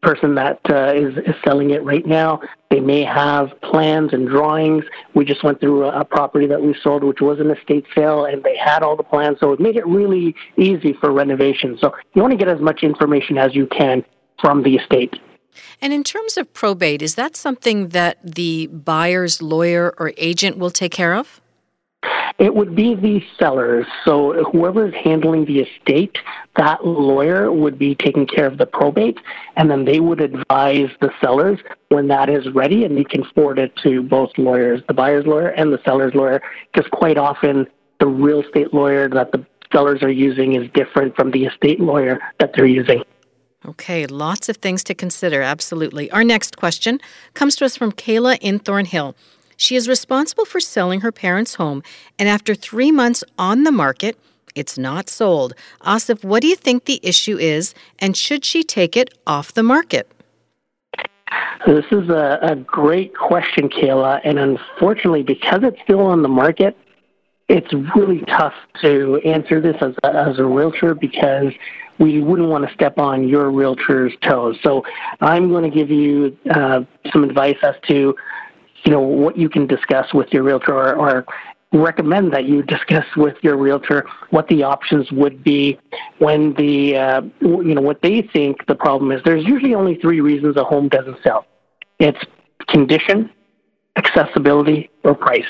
person 0.03 0.35
that 0.35 0.61
uh, 0.69 0.93
is, 0.95 1.17
is 1.19 1.35
selling 1.45 1.71
it 1.71 1.83
right 1.85 2.05
now. 2.07 2.41
They 2.71 2.81
may 2.81 3.05
have 3.05 3.49
plans 3.63 4.13
and 4.13 4.29
drawings. 4.29 4.85
We 5.15 5.25
just 5.25 5.45
went 5.45 5.61
through 5.61 5.85
a, 5.85 6.01
a 6.01 6.05
property 6.05 6.47
that 6.49 6.61
we 6.61 6.75
sold, 6.83 7.05
which 7.05 7.21
was 7.21 7.39
an 7.39 7.51
estate 7.51 7.85
sale, 7.95 8.25
and 8.25 8.43
they 8.43 8.57
had 8.57 8.83
all 8.83 8.97
the 8.97 9.03
plans. 9.05 9.39
So 9.41 9.53
it 9.53 9.61
made 9.61 9.77
it 9.77 9.87
really 9.87 10.35
easy 10.57 10.95
for 11.01 11.13
renovation. 11.13 11.79
So 11.81 11.95
you 12.15 12.23
want 12.23 12.33
to 12.33 12.39
get 12.39 12.49
as 12.49 12.61
much 12.61 12.83
information 12.83 13.39
as 13.39 13.55
you 13.55 13.67
can 13.67 14.05
from 14.41 14.63
the 14.63 14.77
estate. 14.77 15.15
And 15.81 15.93
in 15.93 16.03
terms 16.03 16.37
of 16.37 16.53
probate, 16.53 17.03
is 17.03 17.15
that 17.17 17.37
something 17.37 17.89
that 17.89 18.19
the 18.25 18.69
buyer's 18.69 19.43
lawyer 19.43 19.95
or 19.99 20.13
agent 20.17 20.57
will 20.57 20.71
take 20.71 20.93
care 20.93 21.15
of? 21.15 21.42
It 22.39 22.55
would 22.55 22.75
be 22.75 22.95
the 22.95 23.23
sellers. 23.39 23.87
So 24.05 24.45
whoever 24.51 24.87
is 24.89 24.95
handling 24.95 25.45
the 25.45 25.61
estate, 25.61 26.19
that 26.57 26.87
lawyer 26.87 27.53
would 27.53 27.79
be 27.79 27.95
taking 27.95 28.27
care 28.27 28.47
of 28.47 28.59
the 28.59 28.67
probate, 28.67 29.19
and 29.57 29.71
then 29.71 29.85
they 29.85 30.01
would 30.01 30.21
advise 30.21 30.89
the 31.01 31.11
sellers 31.21 31.59
when 31.89 32.09
that 32.09 32.29
is 32.29 32.49
ready, 32.53 32.85
and 32.85 32.97
they 32.97 33.05
can 33.05 33.25
forward 33.35 33.59
it 33.59 33.75
to 33.83 34.03
both 34.03 34.31
lawyers, 34.39 34.83
the 34.89 34.95
buyer's 34.95 35.27
lawyer 35.27 35.49
and 35.49 35.73
the 35.73 35.81
seller's 35.85 36.15
lawyer, 36.15 36.43
because 36.73 36.89
quite 36.91 37.19
often 37.19 37.67
the 38.01 38.07
real 38.07 38.43
estate 38.43 38.75
lawyer 38.75 39.09
that 39.09 39.31
the 39.33 39.45
sellers 39.73 40.03
are 40.03 40.11
using 40.11 40.55
is 40.55 40.69
different 40.75 41.15
from 41.17 41.31
the 41.31 41.45
estate 41.45 41.81
lawyer 41.81 42.19
that 42.39 42.53
they're 42.55 42.67
using. 42.67 43.03
Okay, 43.65 44.07
lots 44.07 44.49
of 44.49 44.57
things 44.57 44.83
to 44.85 44.95
consider, 44.95 45.41
absolutely. 45.41 46.11
Our 46.11 46.25
next 46.25 46.57
question 46.57 46.99
comes 47.35 47.55
to 47.57 47.65
us 47.65 47.77
from 47.77 47.93
Kayla 47.93 48.39
in 48.41 48.59
Thornhill. 48.59 49.15
She 49.63 49.77
is 49.77 49.89
responsible 49.89 50.45
for 50.45 50.59
selling 50.59 51.03
her 51.03 51.13
parents' 51.13 51.55
home, 51.55 51.85
and 52.19 52.29
after 52.29 52.53
three 52.53 52.91
months 52.91 53.23
on 53.39 53.63
the 53.63 53.71
market, 53.71 54.19
it's 54.57 54.77
not 54.77 55.09
sold. 55.09 55.55
Asif, 55.83 56.25
what 56.25 56.43
do 56.43 56.49
you 56.49 56.57
think 56.57 56.87
the 56.87 56.99
issue 57.01 57.39
is, 57.39 57.73
and 58.01 58.17
should 58.17 58.45
she 58.45 58.65
take 58.65 58.97
it 58.97 59.17
off 59.25 59.55
the 59.55 59.63
market? 59.63 60.11
This 61.65 61.85
is 61.93 62.09
a, 62.09 62.41
a 62.43 62.57
great 62.57 63.17
question, 63.17 63.69
Kayla, 63.69 64.21
and 64.25 64.37
unfortunately, 64.37 65.23
because 65.23 65.61
it's 65.63 65.81
still 65.85 66.01
on 66.01 66.23
the 66.23 66.29
market, 66.29 66.77
it's 67.49 67.73
really 67.95 68.23
tough 68.23 68.55
to 68.81 69.21
answer 69.25 69.61
this 69.61 69.77
as 69.81 69.95
a, 70.03 70.09
as 70.09 70.41
a 70.41 70.45
realtor 70.45 70.93
because 70.93 71.53
we 72.01 72.21
wouldn't 72.21 72.49
want 72.49 72.67
to 72.67 72.75
step 72.75 72.99
on 72.99 73.29
your 73.29 73.49
realtor's 73.53 74.13
toes. 74.23 74.59
So 74.65 74.83
I'm 75.21 75.51
going 75.51 75.71
to 75.71 75.71
give 75.71 75.89
you 75.89 76.37
uh, 76.51 76.81
some 77.13 77.23
advice 77.23 77.59
as 77.63 77.77
to 77.89 78.17
you 78.85 78.93
know 78.93 79.01
what 79.01 79.37
you 79.37 79.49
can 79.49 79.67
discuss 79.67 80.13
with 80.13 80.33
your 80.33 80.43
realtor 80.43 80.75
or, 80.75 80.95
or 80.95 81.27
recommend 81.73 82.33
that 82.33 82.45
you 82.45 82.63
discuss 82.77 83.07
with 83.17 83.37
your 83.43 83.57
realtor 83.57 84.07
what 84.31 84.47
the 84.49 84.63
options 84.63 85.11
would 85.13 85.43
be 85.43 85.79
when 86.19 86.55
the 86.55 86.97
uh, 86.97 87.23
you 87.41 87.75
know 87.75 87.81
what 87.81 88.03
they 88.03 88.23
think 88.33 88.67
the 88.67 88.75
problem 88.75 89.13
is. 89.13 89.21
There's 89.25 89.45
usually 89.45 89.75
only 89.75 89.97
three 89.97 90.21
reasons 90.21 90.57
a 90.57 90.65
home 90.65 90.89
doesn't 90.89 91.23
sell. 91.23 91.47
It's 91.99 92.23
condition, 92.69 93.31
accessibility, 93.97 94.91
or 95.05 95.15
price. 95.15 95.47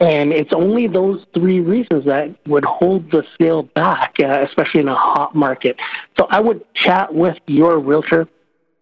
And 0.00 0.32
it's 0.32 0.52
only 0.52 0.86
those 0.86 1.26
three 1.34 1.58
reasons 1.58 2.04
that 2.04 2.32
would 2.46 2.64
hold 2.64 3.10
the 3.10 3.24
sale 3.36 3.64
back, 3.64 4.14
uh, 4.20 4.44
especially 4.46 4.80
in 4.80 4.88
a 4.88 4.94
hot 4.94 5.34
market. 5.34 5.76
So 6.16 6.28
I 6.30 6.38
would 6.38 6.64
chat 6.74 7.12
with 7.12 7.36
your 7.48 7.80
realtor, 7.80 8.28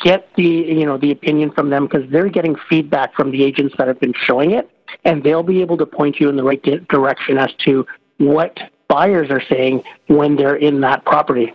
get 0.01 0.29
the 0.37 0.43
you 0.43 0.85
know 0.85 0.97
the 0.97 1.11
opinion 1.11 1.51
from 1.51 1.71
them 1.71 1.87
because 1.87 2.09
they're 2.11 2.29
getting 2.29 2.57
feedback 2.69 3.15
from 3.15 3.31
the 3.31 3.43
agents 3.43 3.75
that 3.79 3.89
have 3.89 4.01
been 4.01 4.15
showing 4.15 4.53
it, 4.53 4.71
and 5.05 5.23
they'll 5.23 5.43
be 5.43 5.61
able 5.61 5.77
to 5.79 5.87
point 5.87 6.21
you 6.21 6.29
in 6.29 6.37
the 6.37 6.45
right 6.45 6.63
direction 6.89 7.39
as 7.39 7.53
to 7.65 7.87
what 8.19 8.59
buyers 8.89 9.31
are 9.31 9.43
saying 9.49 9.83
when 10.07 10.37
they're 10.37 10.57
in 10.57 10.81
that 10.81 11.05
property. 11.05 11.53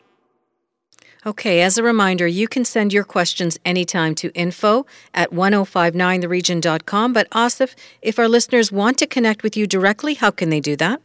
Okay, 1.23 1.61
as 1.61 1.77
a 1.77 1.83
reminder, 1.83 2.25
you 2.25 2.47
can 2.47 2.65
send 2.65 2.91
your 2.91 3.03
questions 3.03 3.59
anytime 3.63 4.15
to 4.15 4.31
info 4.33 4.87
at 5.13 5.29
1059theregion.com. 5.29 7.13
But 7.13 7.29
Asif, 7.29 7.75
if 8.01 8.17
our 8.17 8.27
listeners 8.27 8.71
want 8.71 8.97
to 8.97 9.05
connect 9.05 9.43
with 9.43 9.55
you 9.55 9.67
directly, 9.67 10.15
how 10.15 10.31
can 10.31 10.49
they 10.49 10.59
do 10.59 10.75
that? 10.77 10.99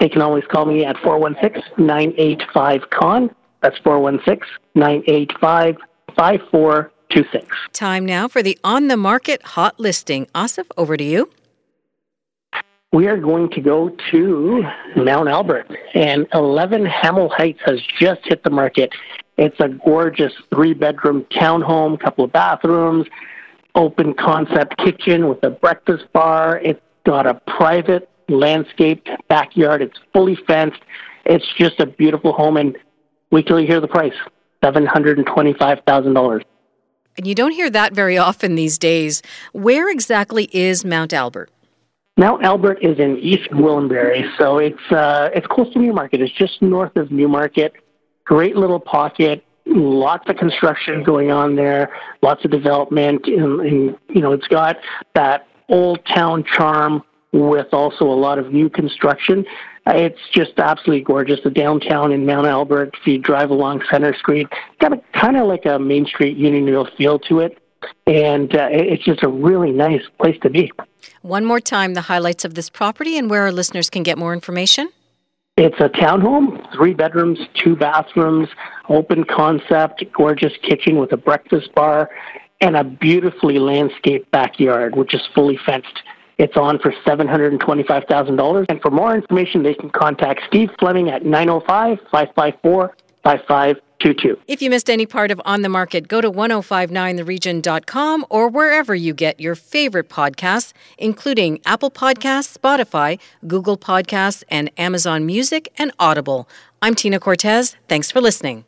They 0.00 0.10
can 0.10 0.20
always 0.20 0.44
call 0.50 0.66
me 0.66 0.84
at 0.84 0.98
416 0.98 1.62
985 1.78 2.90
Khan. 2.90 3.34
That's 3.62 3.78
416 3.78 4.46
985 4.74 5.76
5426. 6.16 7.46
Time 7.72 8.06
now 8.06 8.28
for 8.28 8.42
the 8.42 8.58
on 8.62 8.88
the 8.88 8.96
market 8.96 9.42
hot 9.42 9.78
listing. 9.80 10.26
Asif, 10.34 10.66
over 10.76 10.96
to 10.96 11.04
you. 11.04 11.30
We 12.92 13.06
are 13.06 13.18
going 13.18 13.50
to 13.50 13.60
go 13.60 13.90
to 14.10 14.64
Mount 14.96 15.28
Albert, 15.28 15.70
and 15.94 16.26
11 16.32 16.86
Hamel 16.86 17.28
Heights 17.28 17.60
has 17.66 17.80
just 17.98 18.20
hit 18.24 18.44
the 18.44 18.50
market. 18.50 18.92
It's 19.36 19.60
a 19.60 19.68
gorgeous 19.68 20.32
three 20.50 20.72
bedroom 20.72 21.26
townhome, 21.30 22.00
couple 22.00 22.24
of 22.24 22.32
bathrooms, 22.32 23.06
open 23.74 24.14
concept 24.14 24.78
kitchen 24.78 25.28
with 25.28 25.42
a 25.44 25.50
breakfast 25.50 26.10
bar. 26.14 26.60
It's 26.64 26.80
got 27.04 27.26
a 27.26 27.34
private 27.46 28.08
landscaped 28.28 29.10
backyard. 29.28 29.82
It's 29.82 29.98
fully 30.14 30.36
fenced. 30.46 30.80
It's 31.26 31.46
just 31.58 31.80
a 31.80 31.86
beautiful 31.86 32.32
home, 32.32 32.56
and 32.56 32.76
wait 33.30 33.46
till 33.46 33.60
you 33.60 33.66
hear 33.66 33.80
the 33.80 33.88
price 33.88 34.14
$725,000. 34.62 36.42
And 37.16 37.26
you 37.26 37.34
don't 37.34 37.52
hear 37.52 37.70
that 37.70 37.94
very 37.94 38.16
often 38.16 38.54
these 38.54 38.78
days. 38.78 39.22
Where 39.52 39.90
exactly 39.90 40.48
is 40.52 40.84
Mount 40.84 41.12
Albert? 41.12 41.50
Mount 42.16 42.44
Albert 42.44 42.78
is 42.82 42.98
in 42.98 43.16
East 43.18 43.48
Gwillimbury, 43.50 44.24
so 44.38 44.58
it's 44.58 44.90
uh, 44.90 45.30
it's 45.34 45.46
close 45.46 45.72
to 45.72 45.78
Newmarket. 45.78 46.20
It's 46.20 46.32
just 46.32 46.60
north 46.60 46.96
of 46.96 47.12
Newmarket. 47.12 47.74
Great 48.24 48.56
little 48.56 48.80
pocket. 48.80 49.44
Lots 49.66 50.28
of 50.28 50.36
construction 50.36 51.04
going 51.04 51.30
on 51.30 51.54
there. 51.54 51.96
Lots 52.22 52.44
of 52.44 52.50
development, 52.50 53.26
and, 53.26 53.60
and 53.60 53.96
you 54.08 54.20
know 54.20 54.32
it's 54.32 54.48
got 54.48 54.78
that 55.14 55.46
old 55.68 56.04
town 56.06 56.44
charm 56.44 57.02
with 57.32 57.72
also 57.72 58.04
a 58.04 58.18
lot 58.18 58.38
of 58.38 58.52
new 58.52 58.68
construction. 58.68 59.44
It's 59.88 60.20
just 60.32 60.52
absolutely 60.58 61.02
gorgeous. 61.02 61.40
The 61.42 61.50
downtown 61.50 62.12
in 62.12 62.26
Mount 62.26 62.46
Albert, 62.46 62.94
if 63.00 63.06
you 63.06 63.18
drive 63.18 63.50
along 63.50 63.82
Center 63.90 64.14
Street, 64.14 64.46
got 64.80 64.92
a 64.92 65.00
kind 65.12 65.36
of 65.36 65.46
like 65.46 65.64
a 65.66 65.78
Main 65.78 66.06
Street 66.06 66.36
Unionville 66.36 66.88
feel 66.96 67.18
to 67.20 67.40
it. 67.40 67.58
And 68.06 68.54
uh, 68.54 68.68
it's 68.70 69.04
just 69.04 69.22
a 69.22 69.28
really 69.28 69.70
nice 69.70 70.02
place 70.20 70.36
to 70.42 70.50
be. 70.50 70.70
One 71.22 71.44
more 71.44 71.60
time, 71.60 71.94
the 71.94 72.02
highlights 72.02 72.44
of 72.44 72.54
this 72.54 72.68
property 72.68 73.16
and 73.16 73.30
where 73.30 73.42
our 73.42 73.52
listeners 73.52 73.88
can 73.88 74.02
get 74.02 74.18
more 74.18 74.32
information. 74.32 74.90
It's 75.56 75.80
a 75.80 75.88
townhome, 75.88 76.72
three 76.72 76.94
bedrooms, 76.94 77.38
two 77.54 77.74
bathrooms, 77.74 78.48
open 78.88 79.24
concept, 79.24 80.04
gorgeous 80.12 80.52
kitchen 80.62 80.98
with 80.98 81.12
a 81.12 81.16
breakfast 81.16 81.74
bar, 81.74 82.10
and 82.60 82.76
a 82.76 82.84
beautifully 82.84 83.58
landscaped 83.58 84.30
backyard, 84.30 84.96
which 84.96 85.14
is 85.14 85.22
fully 85.34 85.58
fenced. 85.66 86.02
It's 86.38 86.56
on 86.56 86.78
for 86.78 86.92
$725,000. 87.04 88.66
And 88.68 88.80
for 88.80 88.90
more 88.90 89.14
information, 89.14 89.62
they 89.64 89.74
can 89.74 89.90
contact 89.90 90.42
Steve 90.46 90.70
Fleming 90.78 91.10
at 91.10 91.24
905 91.24 91.98
554 92.10 92.94
5522. 93.24 94.38
If 94.46 94.62
you 94.62 94.70
missed 94.70 94.88
any 94.88 95.04
part 95.04 95.32
of 95.32 95.42
On 95.44 95.62
the 95.62 95.68
Market, 95.68 96.06
go 96.06 96.20
to 96.20 96.30
1059theregion.com 96.30 98.26
or 98.30 98.48
wherever 98.48 98.94
you 98.94 99.12
get 99.12 99.40
your 99.40 99.56
favorite 99.56 100.08
podcasts, 100.08 100.72
including 100.96 101.60
Apple 101.66 101.90
Podcasts, 101.90 102.56
Spotify, 102.56 103.18
Google 103.46 103.76
Podcasts, 103.76 104.44
and 104.48 104.70
Amazon 104.78 105.26
Music 105.26 105.68
and 105.76 105.90
Audible. 105.98 106.48
I'm 106.80 106.94
Tina 106.94 107.18
Cortez. 107.18 107.76
Thanks 107.88 108.12
for 108.12 108.20
listening. 108.20 108.67